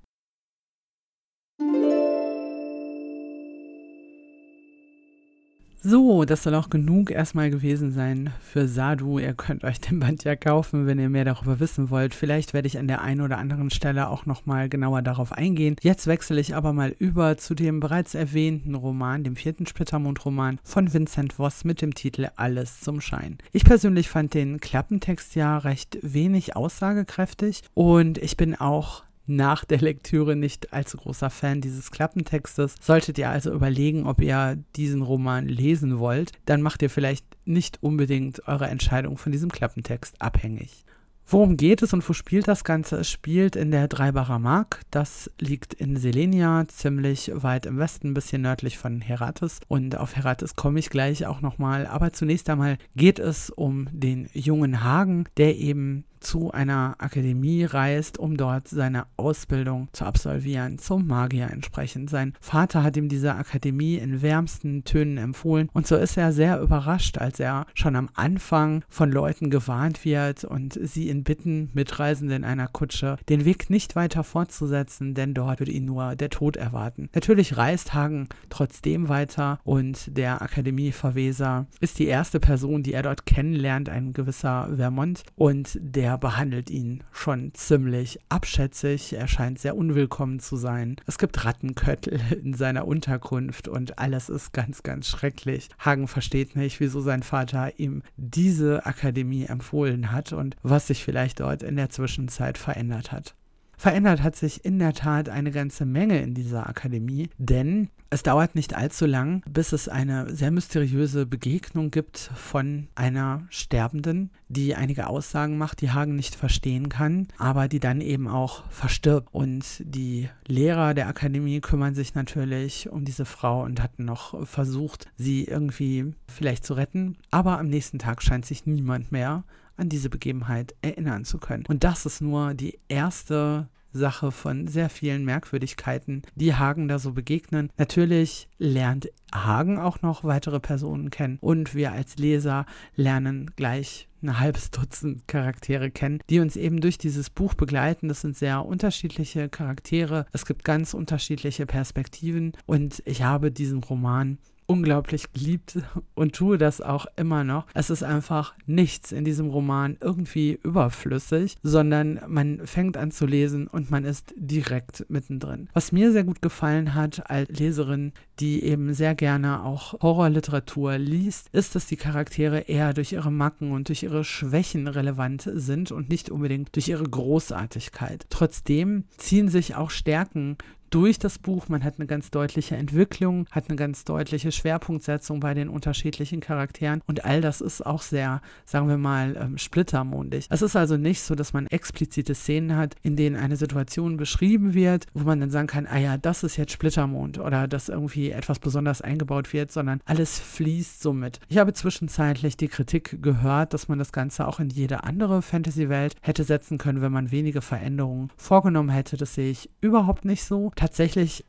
So, 5.88 6.24
das 6.24 6.42
soll 6.42 6.56
auch 6.56 6.68
genug 6.68 7.12
erstmal 7.12 7.48
gewesen 7.48 7.92
sein 7.92 8.32
für 8.40 8.66
Sadu. 8.66 9.20
Ihr 9.20 9.34
könnt 9.34 9.62
euch 9.62 9.80
den 9.80 10.00
Band 10.00 10.24
ja 10.24 10.34
kaufen, 10.34 10.84
wenn 10.84 10.98
ihr 10.98 11.08
mehr 11.08 11.24
darüber 11.24 11.60
wissen 11.60 11.90
wollt. 11.90 12.12
Vielleicht 12.12 12.54
werde 12.54 12.66
ich 12.66 12.80
an 12.80 12.88
der 12.88 13.02
einen 13.02 13.20
oder 13.20 13.38
anderen 13.38 13.70
Stelle 13.70 14.08
auch 14.08 14.26
nochmal 14.26 14.68
genauer 14.68 15.02
darauf 15.02 15.30
eingehen. 15.30 15.76
Jetzt 15.82 16.08
wechsle 16.08 16.40
ich 16.40 16.56
aber 16.56 16.72
mal 16.72 16.92
über 16.98 17.38
zu 17.38 17.54
dem 17.54 17.78
bereits 17.78 18.16
erwähnten 18.16 18.74
Roman, 18.74 19.22
dem 19.22 19.36
vierten 19.36 19.64
Splittermond-Roman 19.64 20.58
von 20.64 20.92
Vincent 20.92 21.34
Voss 21.34 21.62
mit 21.62 21.80
dem 21.80 21.94
Titel 21.94 22.30
Alles 22.34 22.80
zum 22.80 23.00
Schein. 23.00 23.38
Ich 23.52 23.64
persönlich 23.64 24.08
fand 24.08 24.34
den 24.34 24.58
Klappentext 24.58 25.36
ja 25.36 25.56
recht 25.56 25.98
wenig 26.02 26.56
aussagekräftig 26.56 27.62
und 27.74 28.18
ich 28.18 28.36
bin 28.36 28.56
auch 28.56 29.05
nach 29.26 29.64
der 29.64 29.78
Lektüre 29.78 30.36
nicht 30.36 30.72
allzu 30.72 30.96
großer 30.96 31.30
Fan 31.30 31.60
dieses 31.60 31.90
Klappentextes. 31.90 32.74
Solltet 32.80 33.18
ihr 33.18 33.30
also 33.30 33.52
überlegen, 33.52 34.06
ob 34.06 34.20
ihr 34.20 34.58
diesen 34.76 35.02
Roman 35.02 35.46
lesen 35.46 35.98
wollt, 35.98 36.32
dann 36.44 36.62
macht 36.62 36.82
ihr 36.82 36.90
vielleicht 36.90 37.26
nicht 37.44 37.82
unbedingt 37.82 38.46
eure 38.48 38.66
Entscheidung 38.66 39.18
von 39.18 39.32
diesem 39.32 39.50
Klappentext 39.50 40.20
abhängig. 40.20 40.84
Worum 41.28 41.56
geht 41.56 41.82
es 41.82 41.92
und 41.92 42.08
wo 42.08 42.12
spielt 42.12 42.46
das 42.46 42.62
Ganze? 42.62 42.98
Es 42.98 43.10
spielt 43.10 43.56
in 43.56 43.72
der 43.72 43.88
Dreibacher 43.88 44.38
Mark. 44.38 44.82
Das 44.92 45.28
liegt 45.40 45.74
in 45.74 45.96
Selenia, 45.96 46.68
ziemlich 46.68 47.32
weit 47.34 47.66
im 47.66 47.78
Westen, 47.78 48.10
ein 48.10 48.14
bisschen 48.14 48.42
nördlich 48.42 48.78
von 48.78 49.00
Herates. 49.00 49.58
Und 49.66 49.96
auf 49.96 50.14
Herates 50.14 50.54
komme 50.54 50.78
ich 50.78 50.88
gleich 50.88 51.26
auch 51.26 51.40
nochmal. 51.40 51.88
Aber 51.88 52.12
zunächst 52.12 52.48
einmal 52.48 52.78
geht 52.94 53.18
es 53.18 53.50
um 53.50 53.88
den 53.90 54.28
jungen 54.34 54.84
Hagen, 54.84 55.24
der 55.36 55.56
eben 55.56 56.04
zu 56.20 56.50
einer 56.52 56.96
Akademie 56.98 57.64
reist, 57.64 58.18
um 58.18 58.36
dort 58.36 58.68
seine 58.68 59.06
Ausbildung 59.16 59.88
zu 59.92 60.04
absolvieren, 60.04 60.78
zum 60.78 61.06
Magier 61.06 61.50
entsprechend. 61.50 62.10
Sein 62.10 62.34
Vater 62.40 62.82
hat 62.82 62.96
ihm 62.96 63.08
diese 63.08 63.34
Akademie 63.34 63.96
in 63.96 64.22
wärmsten 64.22 64.84
Tönen 64.84 65.18
empfohlen 65.18 65.68
und 65.72 65.86
so 65.86 65.96
ist 65.96 66.16
er 66.16 66.32
sehr 66.32 66.60
überrascht, 66.60 67.18
als 67.18 67.40
er 67.40 67.66
schon 67.74 67.96
am 67.96 68.08
Anfang 68.14 68.84
von 68.88 69.10
Leuten 69.10 69.50
gewarnt 69.50 70.04
wird 70.04 70.44
und 70.44 70.78
sie 70.82 71.08
ihn 71.08 71.24
bitten, 71.24 71.70
Mitreisende 71.74 72.34
in 72.34 72.44
einer 72.44 72.68
Kutsche, 72.68 73.16
den 73.28 73.44
Weg 73.44 73.70
nicht 73.70 73.96
weiter 73.96 74.24
fortzusetzen, 74.24 75.14
denn 75.14 75.34
dort 75.34 75.60
würde 75.60 75.72
ihn 75.72 75.84
nur 75.84 76.16
der 76.16 76.30
Tod 76.30 76.56
erwarten. 76.56 77.08
Natürlich 77.14 77.56
reist 77.56 77.94
Hagen 77.94 78.28
trotzdem 78.48 79.08
weiter 79.08 79.58
und 79.64 80.16
der 80.16 80.42
Akademieverweser 80.42 81.66
ist 81.80 81.98
die 81.98 82.06
erste 82.06 82.40
Person, 82.40 82.82
die 82.82 82.92
er 82.92 83.02
dort 83.02 83.26
kennenlernt, 83.26 83.88
ein 83.88 84.12
gewisser 84.12 84.68
Vermont 84.76 85.22
und 85.34 85.78
der 85.80 86.15
behandelt 86.16 86.70
ihn 86.70 87.04
schon 87.12 87.52
ziemlich 87.54 88.18
abschätzig. 88.28 89.12
Er 89.12 89.28
scheint 89.28 89.58
sehr 89.58 89.76
unwillkommen 89.76 90.40
zu 90.40 90.56
sein. 90.56 90.96
Es 91.06 91.18
gibt 91.18 91.44
Rattenköttel 91.44 92.20
in 92.42 92.54
seiner 92.54 92.86
Unterkunft 92.86 93.68
und 93.68 93.98
alles 93.98 94.28
ist 94.28 94.52
ganz, 94.52 94.82
ganz 94.82 95.08
schrecklich. 95.08 95.68
Hagen 95.78 96.08
versteht 96.08 96.56
nicht, 96.56 96.80
wieso 96.80 97.00
sein 97.00 97.22
Vater 97.22 97.78
ihm 97.78 98.02
diese 98.16 98.86
Akademie 98.86 99.44
empfohlen 99.44 100.12
hat 100.12 100.32
und 100.32 100.56
was 100.62 100.86
sich 100.86 101.04
vielleicht 101.04 101.40
dort 101.40 101.62
in 101.62 101.76
der 101.76 101.90
Zwischenzeit 101.90 102.58
verändert 102.58 103.12
hat. 103.12 103.34
Verändert 103.76 104.22
hat 104.22 104.36
sich 104.36 104.64
in 104.64 104.78
der 104.78 104.94
Tat 104.94 105.28
eine 105.28 105.50
ganze 105.50 105.84
Menge 105.84 106.20
in 106.20 106.34
dieser 106.34 106.66
Akademie, 106.66 107.28
denn 107.36 107.88
es 108.10 108.22
dauert 108.22 108.54
nicht 108.54 108.74
allzu 108.74 109.06
lang, 109.06 109.42
bis 109.48 109.72
es 109.72 109.88
eine 109.88 110.34
sehr 110.34 110.50
mysteriöse 110.50 111.26
Begegnung 111.26 111.90
gibt 111.90 112.30
von 112.34 112.88
einer 112.94 113.46
Sterbenden, 113.50 114.30
die 114.48 114.74
einige 114.74 115.08
Aussagen 115.08 115.58
macht, 115.58 115.80
die 115.80 115.90
Hagen 115.90 116.14
nicht 116.14 116.34
verstehen 116.34 116.88
kann, 116.88 117.28
aber 117.38 117.68
die 117.68 117.80
dann 117.80 118.00
eben 118.00 118.28
auch 118.28 118.64
verstirbt. 118.70 119.28
Und 119.32 119.82
die 119.84 120.28
Lehrer 120.46 120.94
der 120.94 121.08
Akademie 121.08 121.60
kümmern 121.60 121.94
sich 121.94 122.14
natürlich 122.14 122.88
um 122.88 123.04
diese 123.04 123.24
Frau 123.24 123.64
und 123.64 123.82
hatten 123.82 124.04
noch 124.04 124.46
versucht, 124.46 125.06
sie 125.16 125.44
irgendwie 125.44 126.14
vielleicht 126.28 126.64
zu 126.64 126.74
retten. 126.74 127.16
Aber 127.30 127.58
am 127.58 127.68
nächsten 127.68 127.98
Tag 127.98 128.22
scheint 128.22 128.46
sich 128.46 128.66
niemand 128.66 129.10
mehr 129.10 129.44
an 129.76 129.88
diese 129.88 130.08
Begebenheit 130.08 130.74
erinnern 130.80 131.24
zu 131.24 131.38
können. 131.38 131.64
Und 131.68 131.84
das 131.84 132.06
ist 132.06 132.20
nur 132.20 132.54
die 132.54 132.78
erste 132.88 133.68
Sache 133.96 134.30
von 134.30 134.66
sehr 134.68 134.88
vielen 134.88 135.24
Merkwürdigkeiten, 135.24 136.22
die 136.34 136.54
Hagen 136.54 136.88
da 136.88 136.98
so 136.98 137.12
begegnen. 137.12 137.70
Natürlich 137.76 138.48
lernt 138.58 139.08
Hagen 139.34 139.78
auch 139.78 140.02
noch 140.02 140.24
weitere 140.24 140.60
Personen 140.60 141.10
kennen 141.10 141.38
und 141.40 141.74
wir 141.74 141.92
als 141.92 142.16
Leser 142.16 142.66
lernen 142.94 143.50
gleich 143.56 144.08
ein 144.22 144.38
halbes 144.38 144.70
Dutzend 144.70 145.28
Charaktere 145.28 145.90
kennen, 145.90 146.20
die 146.30 146.40
uns 146.40 146.56
eben 146.56 146.80
durch 146.80 146.98
dieses 146.98 147.30
Buch 147.30 147.54
begleiten. 147.54 148.08
Das 148.08 148.22
sind 148.22 148.36
sehr 148.36 148.64
unterschiedliche 148.64 149.48
Charaktere. 149.48 150.26
Es 150.32 150.46
gibt 150.46 150.64
ganz 150.64 150.94
unterschiedliche 150.94 151.66
Perspektiven 151.66 152.52
und 152.66 153.02
ich 153.04 153.22
habe 153.22 153.50
diesen 153.50 153.82
Roman 153.82 154.38
unglaublich 154.66 155.32
geliebt 155.32 155.78
und 156.14 156.34
tue 156.34 156.58
das 156.58 156.80
auch 156.80 157.06
immer 157.16 157.44
noch. 157.44 157.66
Es 157.74 157.90
ist 157.90 158.02
einfach 158.02 158.54
nichts 158.66 159.12
in 159.12 159.24
diesem 159.24 159.50
Roman 159.50 159.96
irgendwie 160.00 160.58
überflüssig, 160.62 161.56
sondern 161.62 162.20
man 162.26 162.66
fängt 162.66 162.96
an 162.96 163.10
zu 163.10 163.26
lesen 163.26 163.66
und 163.68 163.90
man 163.90 164.04
ist 164.04 164.34
direkt 164.36 165.06
mittendrin. 165.08 165.68
Was 165.72 165.92
mir 165.92 166.12
sehr 166.12 166.24
gut 166.24 166.42
gefallen 166.42 166.94
hat 166.94 167.30
als 167.30 167.48
Leserin, 167.58 168.12
die 168.40 168.62
eben 168.62 168.92
sehr 168.92 169.14
gerne 169.14 169.64
auch 169.64 170.00
Horrorliteratur 170.02 170.98
liest, 170.98 171.48
ist, 171.52 171.74
dass 171.74 171.86
die 171.86 171.96
Charaktere 171.96 172.60
eher 172.60 172.92
durch 172.92 173.12
ihre 173.12 173.30
Macken 173.30 173.72
und 173.72 173.88
durch 173.88 174.02
ihre 174.02 174.24
Schwächen 174.24 174.88
relevant 174.88 175.48
sind 175.54 175.92
und 175.92 176.08
nicht 176.08 176.30
unbedingt 176.30 176.74
durch 176.74 176.88
ihre 176.88 177.04
Großartigkeit. 177.04 178.26
Trotzdem 178.30 179.04
ziehen 179.16 179.48
sich 179.48 179.74
auch 179.74 179.90
Stärken 179.90 180.56
durch 180.96 181.18
das 181.18 181.38
Buch. 181.38 181.68
Man 181.68 181.84
hat 181.84 181.96
eine 181.98 182.06
ganz 182.06 182.30
deutliche 182.30 182.74
Entwicklung, 182.74 183.46
hat 183.50 183.68
eine 183.68 183.76
ganz 183.76 184.06
deutliche 184.06 184.50
Schwerpunktsetzung 184.50 185.40
bei 185.40 185.52
den 185.52 185.68
unterschiedlichen 185.68 186.40
Charakteren 186.40 187.02
und 187.06 187.26
all 187.26 187.42
das 187.42 187.60
ist 187.60 187.84
auch 187.84 188.00
sehr, 188.00 188.40
sagen 188.64 188.88
wir 188.88 188.96
mal, 188.96 189.36
ähm, 189.38 189.58
splittermondig. 189.58 190.46
Es 190.48 190.62
ist 190.62 190.74
also 190.74 190.96
nicht 190.96 191.20
so, 191.20 191.34
dass 191.34 191.52
man 191.52 191.66
explizite 191.66 192.34
Szenen 192.34 192.76
hat, 192.76 192.94
in 193.02 193.14
denen 193.14 193.36
eine 193.36 193.56
Situation 193.56 194.16
beschrieben 194.16 194.72
wird, 194.72 195.04
wo 195.12 195.24
man 195.24 195.38
dann 195.38 195.50
sagen 195.50 195.66
kann, 195.66 195.86
ah 195.86 195.98
ja, 195.98 196.16
das 196.16 196.42
ist 196.42 196.56
jetzt 196.56 196.72
Splittermond 196.72 197.40
oder 197.40 197.68
dass 197.68 197.90
irgendwie 197.90 198.30
etwas 198.30 198.58
besonders 198.58 199.02
eingebaut 199.02 199.52
wird, 199.52 199.70
sondern 199.70 200.00
alles 200.06 200.40
fließt 200.40 201.02
somit. 201.02 201.40
Ich 201.48 201.58
habe 201.58 201.74
zwischenzeitlich 201.74 202.56
die 202.56 202.68
Kritik 202.68 203.22
gehört, 203.22 203.74
dass 203.74 203.88
man 203.88 203.98
das 203.98 204.12
Ganze 204.12 204.48
auch 204.48 204.60
in 204.60 204.70
jede 204.70 205.04
andere 205.04 205.42
Fantasy-Welt 205.42 206.14
hätte 206.22 206.44
setzen 206.44 206.78
können, 206.78 207.02
wenn 207.02 207.12
man 207.12 207.32
wenige 207.32 207.60
Veränderungen 207.60 208.30
vorgenommen 208.38 208.88
hätte. 208.88 209.18
Das 209.18 209.34
sehe 209.34 209.50
ich 209.50 209.68
überhaupt 209.82 210.24
nicht 210.24 210.42
so 210.42 210.70
tatsächlich 210.74 210.85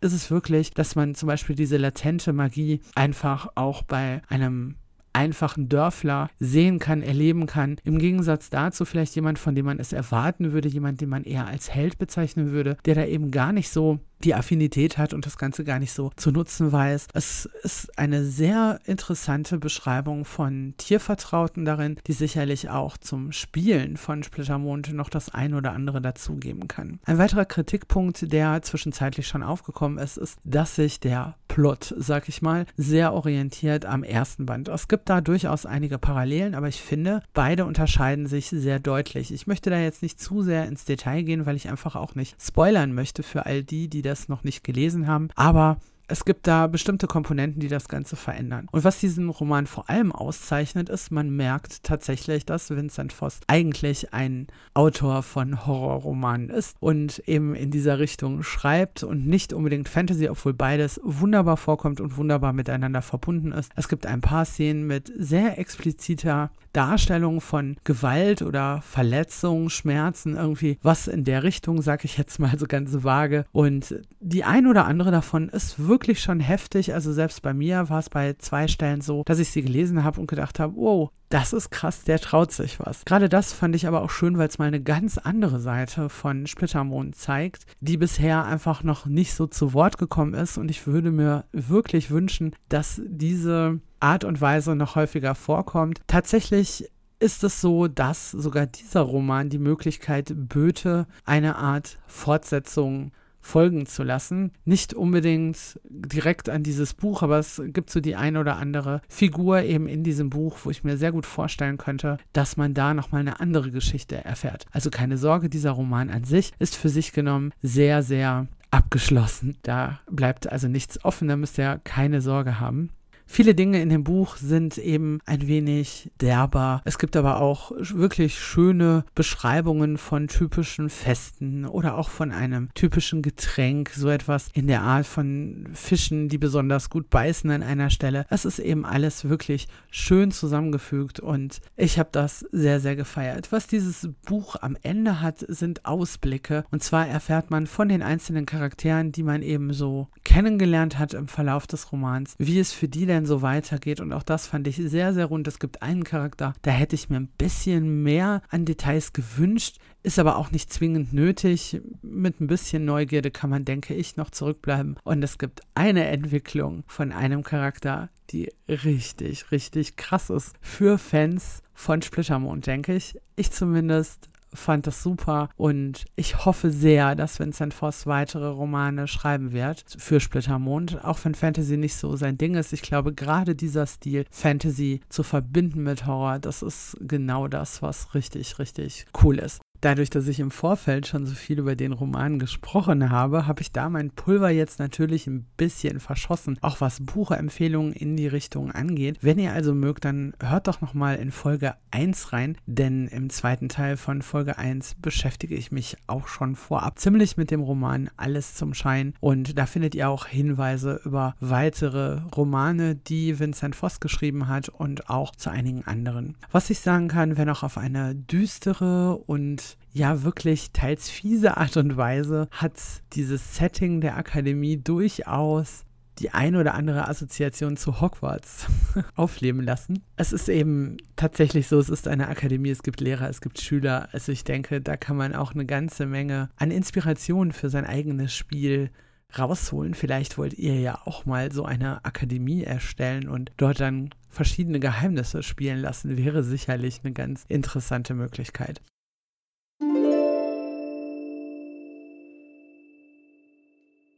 ist 0.01 0.13
es 0.13 0.31
wirklich, 0.31 0.71
dass 0.71 0.95
man 0.95 1.15
zum 1.15 1.27
Beispiel 1.27 1.55
diese 1.55 1.77
latente 1.77 2.33
Magie 2.33 2.81
einfach 2.95 3.49
auch 3.55 3.83
bei 3.83 4.21
einem 4.29 4.75
einfachen 5.17 5.67
Dörfler 5.67 6.29
sehen 6.39 6.77
kann, 6.77 7.01
erleben 7.01 7.47
kann. 7.47 7.77
Im 7.83 7.97
Gegensatz 7.97 8.51
dazu 8.51 8.85
vielleicht 8.85 9.15
jemand, 9.15 9.39
von 9.39 9.55
dem 9.55 9.65
man 9.65 9.79
es 9.79 9.91
erwarten 9.91 10.51
würde, 10.53 10.69
jemand, 10.69 11.01
den 11.01 11.09
man 11.09 11.23
eher 11.23 11.47
als 11.47 11.73
Held 11.73 11.97
bezeichnen 11.97 12.51
würde, 12.51 12.77
der 12.85 12.93
da 12.95 13.03
eben 13.03 13.31
gar 13.31 13.51
nicht 13.51 13.69
so 13.69 13.99
die 14.23 14.35
Affinität 14.35 14.97
hat 14.97 15.13
und 15.13 15.25
das 15.25 15.37
Ganze 15.37 15.63
gar 15.63 15.79
nicht 15.79 15.93
so 15.93 16.11
zu 16.15 16.31
nutzen 16.31 16.71
weiß. 16.71 17.07
Es 17.13 17.49
ist 17.63 17.97
eine 17.97 18.23
sehr 18.25 18.79
interessante 18.85 19.57
Beschreibung 19.57 20.25
von 20.25 20.73
Tiervertrauten 20.77 21.65
darin, 21.65 21.97
die 22.07 22.13
sicherlich 22.13 22.69
auch 22.69 22.97
zum 22.97 23.31
Spielen 23.31 23.97
von 23.97 24.23
Splittermond 24.23 24.93
noch 24.93 25.09
das 25.09 25.29
ein 25.29 25.53
oder 25.53 25.73
andere 25.73 26.01
dazugeben 26.01 26.67
kann. 26.67 26.99
Ein 27.05 27.17
weiterer 27.17 27.45
Kritikpunkt, 27.45 28.31
der 28.31 28.61
zwischenzeitlich 28.61 29.27
schon 29.27 29.43
aufgekommen 29.43 29.97
ist, 29.97 30.17
ist, 30.17 30.39
dass 30.43 30.75
sich 30.75 30.99
der 30.99 31.35
Plot, 31.47 31.93
sag 31.97 32.29
ich 32.29 32.41
mal, 32.41 32.65
sehr 32.75 33.13
orientiert 33.13 33.85
am 33.85 34.03
ersten 34.03 34.45
Band. 34.45 34.67
Es 34.67 34.87
gibt 34.87 35.09
da 35.09 35.21
durchaus 35.21 35.65
einige 35.65 35.97
Parallelen, 35.97 36.55
aber 36.55 36.67
ich 36.67 36.81
finde, 36.81 37.23
beide 37.33 37.65
unterscheiden 37.65 38.27
sich 38.27 38.49
sehr 38.49 38.79
deutlich. 38.79 39.33
Ich 39.33 39.47
möchte 39.47 39.69
da 39.69 39.79
jetzt 39.79 40.03
nicht 40.03 40.19
zu 40.19 40.43
sehr 40.43 40.67
ins 40.67 40.85
Detail 40.85 41.23
gehen, 41.23 41.45
weil 41.45 41.55
ich 41.55 41.69
einfach 41.69 41.95
auch 41.95 42.15
nicht 42.15 42.35
spoilern 42.41 42.93
möchte 42.93 43.23
für 43.23 43.45
all 43.45 43.63
die, 43.63 43.87
die 43.87 44.01
das 44.07 44.29
noch 44.29 44.43
nicht 44.43 44.63
gelesen 44.63 45.07
haben. 45.07 45.29
Aber 45.35 45.77
es 46.07 46.25
gibt 46.25 46.47
da 46.47 46.67
bestimmte 46.67 47.07
Komponenten, 47.07 47.59
die 47.59 47.67
das 47.67 47.87
Ganze 47.89 48.15
verändern. 48.15 48.67
Und 48.71 48.83
was 48.83 48.99
diesen 48.99 49.29
Roman 49.29 49.67
vor 49.67 49.89
allem 49.89 50.11
auszeichnet, 50.11 50.89
ist, 50.89 51.11
man 51.11 51.29
merkt 51.29 51.83
tatsächlich, 51.83 52.45
dass 52.45 52.69
Vincent 52.69 53.11
Voss 53.11 53.41
eigentlich 53.47 54.13
ein 54.13 54.47
Autor 54.73 55.21
von 55.21 55.65
Horrorromanen 55.65 56.49
ist 56.49 56.77
und 56.79 57.19
eben 57.27 57.55
in 57.55 57.71
dieser 57.71 57.99
Richtung 57.99 58.43
schreibt 58.43 59.03
und 59.03 59.27
nicht 59.27 59.51
unbedingt 59.51 59.89
Fantasy, 59.89 60.29
obwohl 60.29 60.53
beides 60.53 60.99
wunderbar 61.03 61.57
vorkommt 61.57 61.99
und 61.99 62.17
wunderbar 62.17 62.53
miteinander 62.53 63.01
verbunden 63.01 63.51
ist. 63.51 63.71
Es 63.75 63.89
gibt 63.89 64.05
ein 64.05 64.21
paar 64.21 64.45
Szenen 64.45 64.87
mit 64.87 65.11
sehr 65.17 65.59
expliziter 65.59 66.51
Darstellung 66.73 67.41
von 67.41 67.75
Gewalt 67.83 68.41
oder 68.43 68.81
Verletzungen, 68.81 69.69
Schmerzen, 69.69 70.35
irgendwie 70.35 70.77
was 70.83 71.07
in 71.07 71.23
der 71.23 71.43
Richtung, 71.43 71.81
sag 71.81 72.05
ich 72.05 72.17
jetzt 72.17 72.39
mal 72.39 72.57
so 72.57 72.67
ganz 72.67 73.03
vage. 73.03 73.45
Und 73.51 73.99
die 74.19 74.43
ein 74.43 74.67
oder 74.67 74.85
andere 74.85 75.11
davon 75.11 75.49
ist 75.49 75.87
wirklich 75.87 75.96
schon 76.05 76.39
heftig. 76.39 76.93
Also 76.93 77.13
selbst 77.13 77.41
bei 77.41 77.53
mir 77.53 77.89
war 77.89 77.99
es 77.99 78.09
bei 78.09 78.33
zwei 78.33 78.67
Stellen 78.67 79.01
so, 79.01 79.23
dass 79.25 79.39
ich 79.39 79.49
sie 79.49 79.61
gelesen 79.61 80.03
habe 80.03 80.19
und 80.19 80.27
gedacht 80.27 80.59
habe, 80.59 80.73
wow, 80.75 81.09
das 81.29 81.53
ist 81.53 81.71
krass, 81.71 82.03
der 82.03 82.19
traut 82.19 82.51
sich 82.51 82.79
was. 82.79 83.03
Gerade 83.03 83.27
das 83.29 83.51
fand 83.51 83.75
ich 83.75 83.87
aber 83.87 84.01
auch 84.01 84.09
schön, 84.09 84.37
weil 84.37 84.47
es 84.47 84.59
mal 84.59 84.65
eine 84.65 84.81
ganz 84.81 85.17
andere 85.17 85.59
Seite 85.59 86.09
von 86.09 86.47
Splittermond 86.47 87.15
zeigt, 87.15 87.65
die 87.81 87.97
bisher 87.97 88.45
einfach 88.45 88.83
noch 88.83 89.05
nicht 89.05 89.33
so 89.33 89.47
zu 89.47 89.73
Wort 89.73 89.97
gekommen 89.97 90.33
ist. 90.33 90.57
Und 90.57 90.71
ich 90.71 90.87
würde 90.87 91.11
mir 91.11 91.45
wirklich 91.51 92.11
wünschen, 92.11 92.55
dass 92.69 93.01
diese 93.05 93.79
Art 93.99 94.23
und 94.23 94.39
Weise 94.39 94.75
noch 94.75 94.95
häufiger 94.95 95.35
vorkommt. 95.35 95.99
Tatsächlich 96.07 96.89
ist 97.19 97.43
es 97.43 97.61
so, 97.61 97.87
dass 97.87 98.31
sogar 98.31 98.67
dieser 98.67 99.01
Roman 99.01 99.49
die 99.49 99.57
Möglichkeit 99.57 100.33
böte, 100.35 101.07
eine 101.25 101.55
Art 101.55 101.97
Fortsetzung 102.07 103.11
folgen 103.47 103.85
zu 103.85 104.03
lassen. 104.03 104.51
Nicht 104.65 104.93
unbedingt 104.93 105.79
direkt 105.89 106.49
an 106.49 106.63
dieses 106.63 106.93
Buch, 106.93 107.23
aber 107.23 107.39
es 107.39 107.61
gibt 107.67 107.89
so 107.89 107.99
die 107.99 108.15
eine 108.15 108.39
oder 108.39 108.57
andere 108.57 109.01
Figur 109.07 109.61
eben 109.61 109.87
in 109.87 110.03
diesem 110.03 110.29
Buch, 110.29 110.57
wo 110.63 110.69
ich 110.69 110.83
mir 110.83 110.97
sehr 110.97 111.11
gut 111.11 111.25
vorstellen 111.25 111.77
könnte, 111.77 112.17
dass 112.33 112.57
man 112.57 112.73
da 112.73 112.93
nochmal 112.93 113.21
eine 113.21 113.39
andere 113.39 113.71
Geschichte 113.71 114.23
erfährt. 114.23 114.65
Also 114.71 114.89
keine 114.89 115.17
Sorge, 115.17 115.49
dieser 115.49 115.71
Roman 115.71 116.09
an 116.09 116.25
sich 116.25 116.51
ist 116.59 116.75
für 116.75 116.89
sich 116.89 117.13
genommen 117.13 117.53
sehr, 117.61 118.03
sehr 118.03 118.47
abgeschlossen. 118.69 119.57
Da 119.63 119.99
bleibt 120.11 120.51
also 120.51 120.67
nichts 120.67 121.03
offen, 121.05 121.27
da 121.27 121.37
müsst 121.37 121.57
ihr 121.57 121.79
keine 121.83 122.21
Sorge 122.21 122.59
haben. 122.59 122.89
Viele 123.29 123.53
Dinge 123.53 123.81
in 123.81 123.89
dem 123.89 124.03
Buch 124.03 124.37
sind 124.37 124.77
eben 124.77 125.19
ein 125.25 125.47
wenig 125.47 126.09
derber. 126.21 126.81
Es 126.85 126.97
gibt 126.97 127.15
aber 127.15 127.41
auch 127.41 127.71
wirklich 127.77 128.39
schöne 128.39 129.03
Beschreibungen 129.13 129.97
von 129.97 130.27
typischen 130.27 130.89
Festen 130.89 131.65
oder 131.65 131.97
auch 131.97 132.09
von 132.09 132.31
einem 132.31 132.73
typischen 132.73 133.21
Getränk, 133.21 133.91
so 133.95 134.09
etwas 134.09 134.49
in 134.53 134.67
der 134.67 134.81
Art 134.81 135.05
von 135.05 135.67
Fischen, 135.73 136.29
die 136.29 136.37
besonders 136.37 136.89
gut 136.89 137.09
beißen 137.09 137.51
an 137.51 137.63
einer 137.63 137.89
Stelle. 137.89 138.25
Es 138.29 138.45
ist 138.45 138.59
eben 138.59 138.85
alles 138.85 139.27
wirklich 139.29 139.67
schön 139.91 140.31
zusammengefügt 140.31 141.19
und 141.19 141.59
ich 141.75 141.99
habe 141.99 142.09
das 142.11 142.45
sehr, 142.51 142.79
sehr 142.79 142.95
gefeiert. 142.95 143.51
Was 143.51 143.67
dieses 143.67 144.09
Buch 144.25 144.55
am 144.61 144.77
Ende 144.81 145.21
hat, 145.21 145.45
sind 145.47 145.85
Ausblicke 145.85 146.63
und 146.71 146.81
zwar 146.81 147.07
erfährt 147.07 147.51
man 147.51 147.67
von 147.67 147.89
den 147.89 148.01
einzelnen 148.01 148.45
Charakteren, 148.45 149.11
die 149.11 149.23
man 149.23 149.41
eben 149.41 149.73
so 149.73 150.07
kennengelernt 150.23 150.97
hat 150.97 151.13
im 151.13 151.27
Verlauf 151.27 151.67
des 151.67 151.91
Romans, 151.91 152.33
wie 152.37 152.59
es 152.59 152.71
für 152.71 152.87
die 152.87 153.05
denn 153.17 153.25
so 153.25 153.41
weitergeht. 153.41 153.99
Und 153.99 154.13
auch 154.13 154.23
das 154.23 154.47
fand 154.47 154.67
ich 154.67 154.77
sehr, 154.77 155.13
sehr 155.13 155.25
rund. 155.25 155.47
Es 155.47 155.59
gibt 155.59 155.81
einen 155.81 156.03
Charakter, 156.03 156.53
da 156.61 156.71
hätte 156.71 156.95
ich 156.95 157.09
mir 157.09 157.17
ein 157.17 157.27
bisschen 157.27 158.03
mehr 158.03 158.41
an 158.49 158.65
Details 158.65 159.13
gewünscht, 159.13 159.77
ist 160.03 160.19
aber 160.19 160.37
auch 160.37 160.51
nicht 160.51 160.71
zwingend 160.71 161.13
nötig. 161.13 161.81
Mit 162.01 162.39
ein 162.39 162.47
bisschen 162.47 162.85
Neugierde 162.85 163.31
kann 163.31 163.49
man, 163.49 163.65
denke 163.65 163.93
ich, 163.93 164.15
noch 164.15 164.29
zurückbleiben. 164.29 164.97
Und 165.03 165.23
es 165.23 165.37
gibt 165.37 165.61
eine 165.75 166.05
Entwicklung 166.05 166.83
von 166.87 167.11
einem 167.11 167.43
Charakter, 167.43 168.09
die 168.29 168.51
richtig, 168.67 169.51
richtig 169.51 169.95
krass 169.95 170.29
ist 170.29 170.55
für 170.61 170.97
Fans 170.97 171.61
von 171.73 172.01
Splittermond, 172.01 172.67
denke 172.67 172.95
ich. 172.95 173.19
Ich 173.35 173.51
zumindest 173.51 174.29
fand 174.53 174.87
das 174.87 175.03
super 175.03 175.49
und 175.55 176.05
ich 176.15 176.45
hoffe 176.45 176.71
sehr, 176.71 177.15
dass 177.15 177.39
Vincent 177.39 177.73
Voss 177.73 178.07
weitere 178.07 178.47
Romane 178.47 179.07
schreiben 179.07 179.51
wird 179.51 179.83
für 179.97 180.19
Splittermond, 180.19 181.03
auch 181.03 181.19
wenn 181.23 181.35
Fantasy 181.35 181.77
nicht 181.77 181.95
so 181.95 182.15
sein 182.15 182.37
Ding 182.37 182.55
ist. 182.55 182.73
Ich 182.73 182.81
glaube, 182.81 183.13
gerade 183.13 183.55
dieser 183.55 183.85
Stil, 183.85 184.25
Fantasy 184.31 185.01
zu 185.09 185.23
verbinden 185.23 185.83
mit 185.83 186.05
Horror, 186.05 186.39
das 186.39 186.61
ist 186.61 186.97
genau 187.01 187.47
das, 187.47 187.81
was 187.81 188.13
richtig, 188.13 188.59
richtig 188.59 189.05
cool 189.21 189.39
ist. 189.39 189.61
Dadurch, 189.81 190.09
dass 190.09 190.27
ich 190.27 190.39
im 190.39 190.51
Vorfeld 190.51 191.07
schon 191.07 191.25
so 191.25 191.35
viel 191.35 191.59
über 191.59 191.75
den 191.75 191.91
Roman 191.91 192.39
gesprochen 192.39 193.09
habe, 193.09 193.47
habe 193.47 193.61
ich 193.61 193.71
da 193.71 193.89
mein 193.89 194.11
Pulver 194.11 194.49
jetzt 194.49 194.79
natürlich 194.79 195.27
ein 195.27 195.45
bisschen 195.57 195.99
verschossen, 195.99 196.57
auch 196.61 196.81
was 196.81 196.99
Buchempfehlungen 197.01 197.93
in 197.93 198.15
die 198.17 198.27
Richtung 198.27 198.71
angeht. 198.71 199.17
Wenn 199.21 199.39
ihr 199.39 199.53
also 199.53 199.75
mögt, 199.75 200.05
dann 200.05 200.33
hört 200.41 200.67
doch 200.67 200.81
nochmal 200.81 201.17
in 201.17 201.31
Folge 201.31 201.75
1 201.91 202.33
rein, 202.33 202.57
denn 202.65 203.07
im 203.07 203.29
zweiten 203.29 203.69
Teil 203.69 203.97
von 203.97 204.21
Folge 204.21 204.57
1 204.57 204.95
beschäftige 205.01 205.55
ich 205.55 205.71
mich 205.71 205.97
auch 206.07 206.27
schon 206.27 206.55
vorab 206.55 206.99
ziemlich 206.99 207.37
mit 207.37 207.51
dem 207.51 207.61
Roman 207.61 208.09
Alles 208.17 208.55
zum 208.55 208.73
Schein 208.73 209.13
und 209.19 209.57
da 209.57 209.65
findet 209.65 209.95
ihr 209.95 210.09
auch 210.09 210.25
Hinweise 210.25 211.01
über 211.05 211.35
weitere 211.39 212.21
Romane, 212.35 212.95
die 212.95 213.39
Vincent 213.39 213.75
Voss 213.75 213.99
geschrieben 213.99 214.47
hat 214.47 214.69
und 214.69 215.09
auch 215.09 215.35
zu 215.35 215.49
einigen 215.49 215.85
anderen. 215.85 216.35
Was 216.51 216.69
ich 216.69 216.79
sagen 216.79 217.07
kann, 217.07 217.37
wenn 217.37 217.49
auch 217.49 217.63
auf 217.63 217.77
eine 217.77 218.15
düstere 218.15 219.17
und 219.17 219.66
ja 219.91 220.23
wirklich 220.23 220.71
teils 220.71 221.09
fiese 221.09 221.57
Art 221.57 221.75
und 221.75 221.97
Weise 221.97 222.47
hat 222.51 222.73
dieses 223.13 223.55
Setting 223.55 223.99
der 223.99 224.15
Akademie 224.17 224.77
durchaus 224.77 225.83
die 226.19 226.31
ein 226.31 226.55
oder 226.55 226.73
andere 226.73 227.07
Assoziation 227.07 227.77
zu 227.77 228.01
Hogwarts 228.01 228.67
aufleben 229.15 229.61
lassen. 229.61 230.03
Es 230.15 230.33
ist 230.33 230.49
eben 230.49 230.97
tatsächlich 231.15 231.67
so, 231.67 231.79
es 231.79 231.89
ist 231.89 232.07
eine 232.07 232.27
Akademie, 232.27 232.71
es 232.71 232.83
gibt 232.83 233.01
Lehrer, 233.01 233.29
es 233.29 233.41
gibt 233.41 233.61
Schüler. 233.61 234.09
Also 234.11 234.31
ich 234.31 234.43
denke, 234.43 234.81
da 234.81 234.97
kann 234.97 235.17
man 235.17 235.35
auch 235.35 235.53
eine 235.53 235.65
ganze 235.65 236.05
Menge 236.05 236.49
an 236.55 236.71
Inspiration 236.71 237.51
für 237.51 237.69
sein 237.69 237.85
eigenes 237.85 238.35
Spiel 238.35 238.89
rausholen. 239.37 239.93
Vielleicht 239.93 240.37
wollt 240.37 240.53
ihr 240.53 240.79
ja 240.79 241.01
auch 241.05 241.25
mal 241.25 241.51
so 241.51 241.65
eine 241.65 242.03
Akademie 242.05 242.63
erstellen 242.63 243.27
und 243.27 243.51
dort 243.57 243.79
dann 243.79 244.09
verschiedene 244.29 244.79
Geheimnisse 244.79 245.43
spielen 245.43 245.79
lassen, 245.79 246.17
wäre 246.17 246.43
sicherlich 246.43 247.01
eine 247.03 247.13
ganz 247.13 247.43
interessante 247.47 248.13
Möglichkeit. 248.13 248.81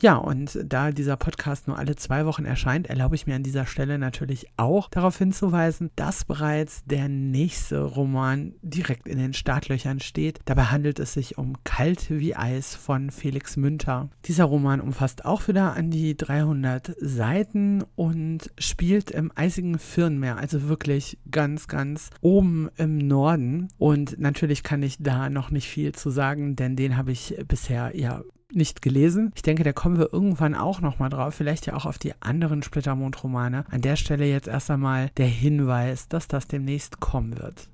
Ja, 0.02 0.16
und 0.16 0.58
da 0.64 0.92
dieser 0.92 1.18
Podcast 1.18 1.68
nur 1.68 1.78
alle 1.78 1.98
zwei 1.98 2.26
Wochen 2.26 2.46
erscheint, 2.46 2.88
erlaube 2.88 3.16
ich 3.16 3.28
mir 3.28 3.36
an 3.36 3.44
dieser 3.44 3.66
Stelle 3.66 4.00
natürlich 4.00 4.48
auch 4.56 4.88
darauf 4.88 5.18
hinzuweisen, 5.18 5.92
dass 5.98 6.24
bereits 6.24 6.86
der 6.86 7.10
nächste 7.10 7.82
Roman 7.82 8.54
direkt 8.62 9.10
in 9.10 9.18
den 9.18 9.34
Startlöchern 9.34 10.00
steht. 10.00 10.40
Dabei 10.46 10.64
handelt 10.66 11.00
es 11.00 11.12
sich 11.12 11.38
um 11.38 11.58
Kalt 11.66 12.10
wie 12.10 12.34
Eis 12.34 12.76
von 12.76 13.12
Felix 13.12 13.58
Münter. 13.58 14.10
Dieser 14.24 14.46
Roman 14.46 14.80
umfasst 14.80 15.26
auch 15.26 15.50
wieder 15.50 15.74
an 15.74 15.92
die 15.92 16.16
300 16.16 16.96
Seiten 17.02 17.84
und 17.98 18.52
spielt 18.58 19.12
im 19.12 19.34
eisigen 19.36 19.80
Firnmeer, 19.80 20.38
also 20.38 20.70
wirklich 20.70 21.18
ganz, 21.30 21.68
ganz 21.68 22.10
oben 22.22 22.70
im 22.78 23.00
Norden. 23.00 23.68
Und 23.78 24.18
natürlich 24.18 24.64
kann 24.64 24.82
ich 24.82 24.96
da 25.02 25.30
noch 25.30 25.52
nicht 25.52 25.68
viel 25.68 25.92
zu 25.92 26.10
sagen, 26.10 26.56
denn 26.56 26.78
den 26.78 26.96
habe 26.96 27.12
ich 27.12 27.36
bisher 27.46 27.92
ja 27.98 28.24
nicht 28.52 28.82
gelesen. 28.82 29.32
Ich 29.36 29.42
denke, 29.42 29.64
da 29.64 29.74
kommen 29.74 29.98
wir 29.98 30.14
irgendwann 30.14 30.56
auch 30.56 30.82
nochmal 30.82 31.10
drauf. 31.10 31.36
Vielleicht 31.36 31.66
ja 31.66 31.76
auch 31.76 31.86
auf 31.86 31.98
die 31.98 32.14
anderen 32.22 32.64
Splittermond-Romane. 32.64 33.66
An 33.70 33.82
der 33.82 33.96
Stelle 33.96 34.26
jetzt 34.26 34.48
erst 34.48 34.72
einmal 34.72 35.10
der 35.18 35.28
Hinweis, 35.28 36.08
dass 36.08 36.28
das 36.28 36.48
demnächst 36.48 37.00
kommen 37.00 37.38
wird 37.38 37.70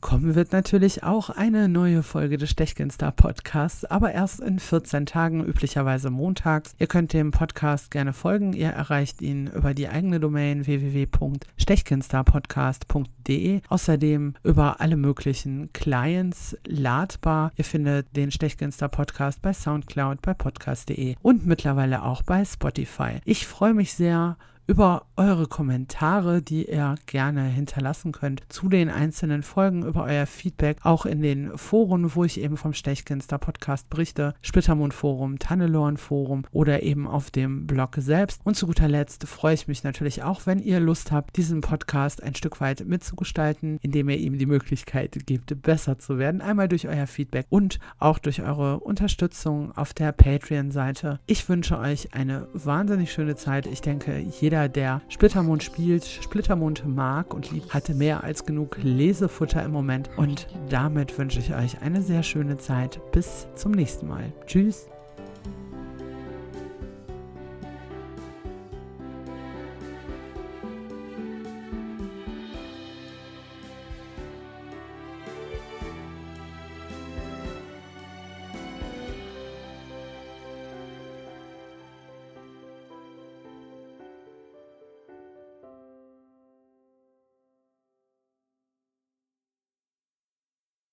kommen 0.00 0.34
wird 0.34 0.52
natürlich 0.52 1.04
auch 1.04 1.30
eine 1.30 1.68
neue 1.68 2.02
Folge 2.02 2.38
des 2.38 2.50
Stechgenstar 2.50 3.12
Podcasts, 3.12 3.84
aber 3.84 4.12
erst 4.12 4.40
in 4.40 4.58
14 4.58 5.06
Tagen, 5.06 5.44
üblicherweise 5.44 6.10
montags. 6.10 6.74
Ihr 6.78 6.86
könnt 6.86 7.12
dem 7.12 7.30
Podcast 7.30 7.90
gerne 7.90 8.12
folgen. 8.12 8.52
Ihr 8.52 8.70
erreicht 8.70 9.22
ihn 9.22 9.48
über 9.48 9.74
die 9.74 9.88
eigene 9.88 10.20
Domain 10.20 10.66
www.stechgenstarpodcast.de. 10.66 13.60
Außerdem 13.68 14.34
über 14.42 14.80
alle 14.80 14.96
möglichen 14.96 15.72
Clients 15.72 16.56
ladbar. 16.66 17.52
Ihr 17.56 17.64
findet 17.64 18.16
den 18.16 18.30
Stechgenstar 18.30 18.88
Podcast 18.88 19.42
bei 19.42 19.52
Soundcloud, 19.52 20.22
bei 20.22 20.34
podcast.de 20.34 21.16
und 21.22 21.46
mittlerweile 21.46 22.02
auch 22.02 22.22
bei 22.22 22.44
Spotify. 22.44 23.20
Ich 23.24 23.46
freue 23.46 23.74
mich 23.74 23.94
sehr 23.94 24.36
über 24.70 25.06
eure 25.16 25.48
Kommentare, 25.48 26.42
die 26.42 26.70
ihr 26.70 26.94
gerne 27.06 27.42
hinterlassen 27.42 28.12
könnt 28.12 28.42
zu 28.50 28.68
den 28.68 28.88
einzelnen 28.88 29.42
Folgen, 29.42 29.84
über 29.84 30.04
euer 30.04 30.26
Feedback, 30.26 30.76
auch 30.84 31.06
in 31.06 31.22
den 31.22 31.58
Foren, 31.58 32.14
wo 32.14 32.22
ich 32.22 32.40
eben 32.40 32.56
vom 32.56 32.72
Stechginster 32.72 33.38
Podcast 33.38 33.90
berichte, 33.90 34.32
Splittermond 34.42 34.94
Forum, 34.94 35.40
Tannelorn 35.40 35.96
Forum 35.96 36.44
oder 36.52 36.84
eben 36.84 37.08
auf 37.08 37.32
dem 37.32 37.66
Blog 37.66 37.96
selbst. 37.96 38.42
Und 38.44 38.54
zu 38.54 38.68
guter 38.68 38.86
Letzt 38.86 39.26
freue 39.26 39.54
ich 39.54 39.66
mich 39.66 39.82
natürlich 39.82 40.22
auch, 40.22 40.46
wenn 40.46 40.60
ihr 40.60 40.78
Lust 40.78 41.10
habt, 41.10 41.36
diesen 41.36 41.62
Podcast 41.62 42.22
ein 42.22 42.36
Stück 42.36 42.60
weit 42.60 42.86
mitzugestalten, 42.86 43.80
indem 43.82 44.08
ihr 44.08 44.18
ihm 44.18 44.38
die 44.38 44.46
Möglichkeit 44.46 45.18
gebt, 45.26 45.62
besser 45.62 45.98
zu 45.98 46.16
werden. 46.16 46.40
Einmal 46.40 46.68
durch 46.68 46.86
euer 46.86 47.08
Feedback 47.08 47.46
und 47.48 47.80
auch 47.98 48.20
durch 48.20 48.40
eure 48.40 48.78
Unterstützung 48.78 49.76
auf 49.76 49.94
der 49.94 50.12
Patreon-Seite. 50.12 51.18
Ich 51.26 51.48
wünsche 51.48 51.76
euch 51.76 52.14
eine 52.14 52.46
wahnsinnig 52.52 53.10
schöne 53.10 53.34
Zeit. 53.34 53.66
Ich 53.66 53.80
denke, 53.80 54.20
jeder, 54.60 54.68
der 54.68 55.02
Splittermond 55.08 55.62
spielt, 55.62 56.04
Splittermond 56.04 56.86
mag 56.86 57.32
und 57.32 57.50
liebt, 57.50 57.72
hatte 57.72 57.94
mehr 57.94 58.24
als 58.24 58.44
genug 58.44 58.78
Lesefutter 58.82 59.62
im 59.64 59.72
Moment. 59.72 60.10
Und 60.16 60.46
damit 60.68 61.16
wünsche 61.18 61.38
ich 61.38 61.54
euch 61.54 61.80
eine 61.80 62.02
sehr 62.02 62.22
schöne 62.22 62.58
Zeit. 62.58 63.00
Bis 63.12 63.46
zum 63.54 63.72
nächsten 63.72 64.06
Mal. 64.06 64.32
Tschüss. 64.46 64.88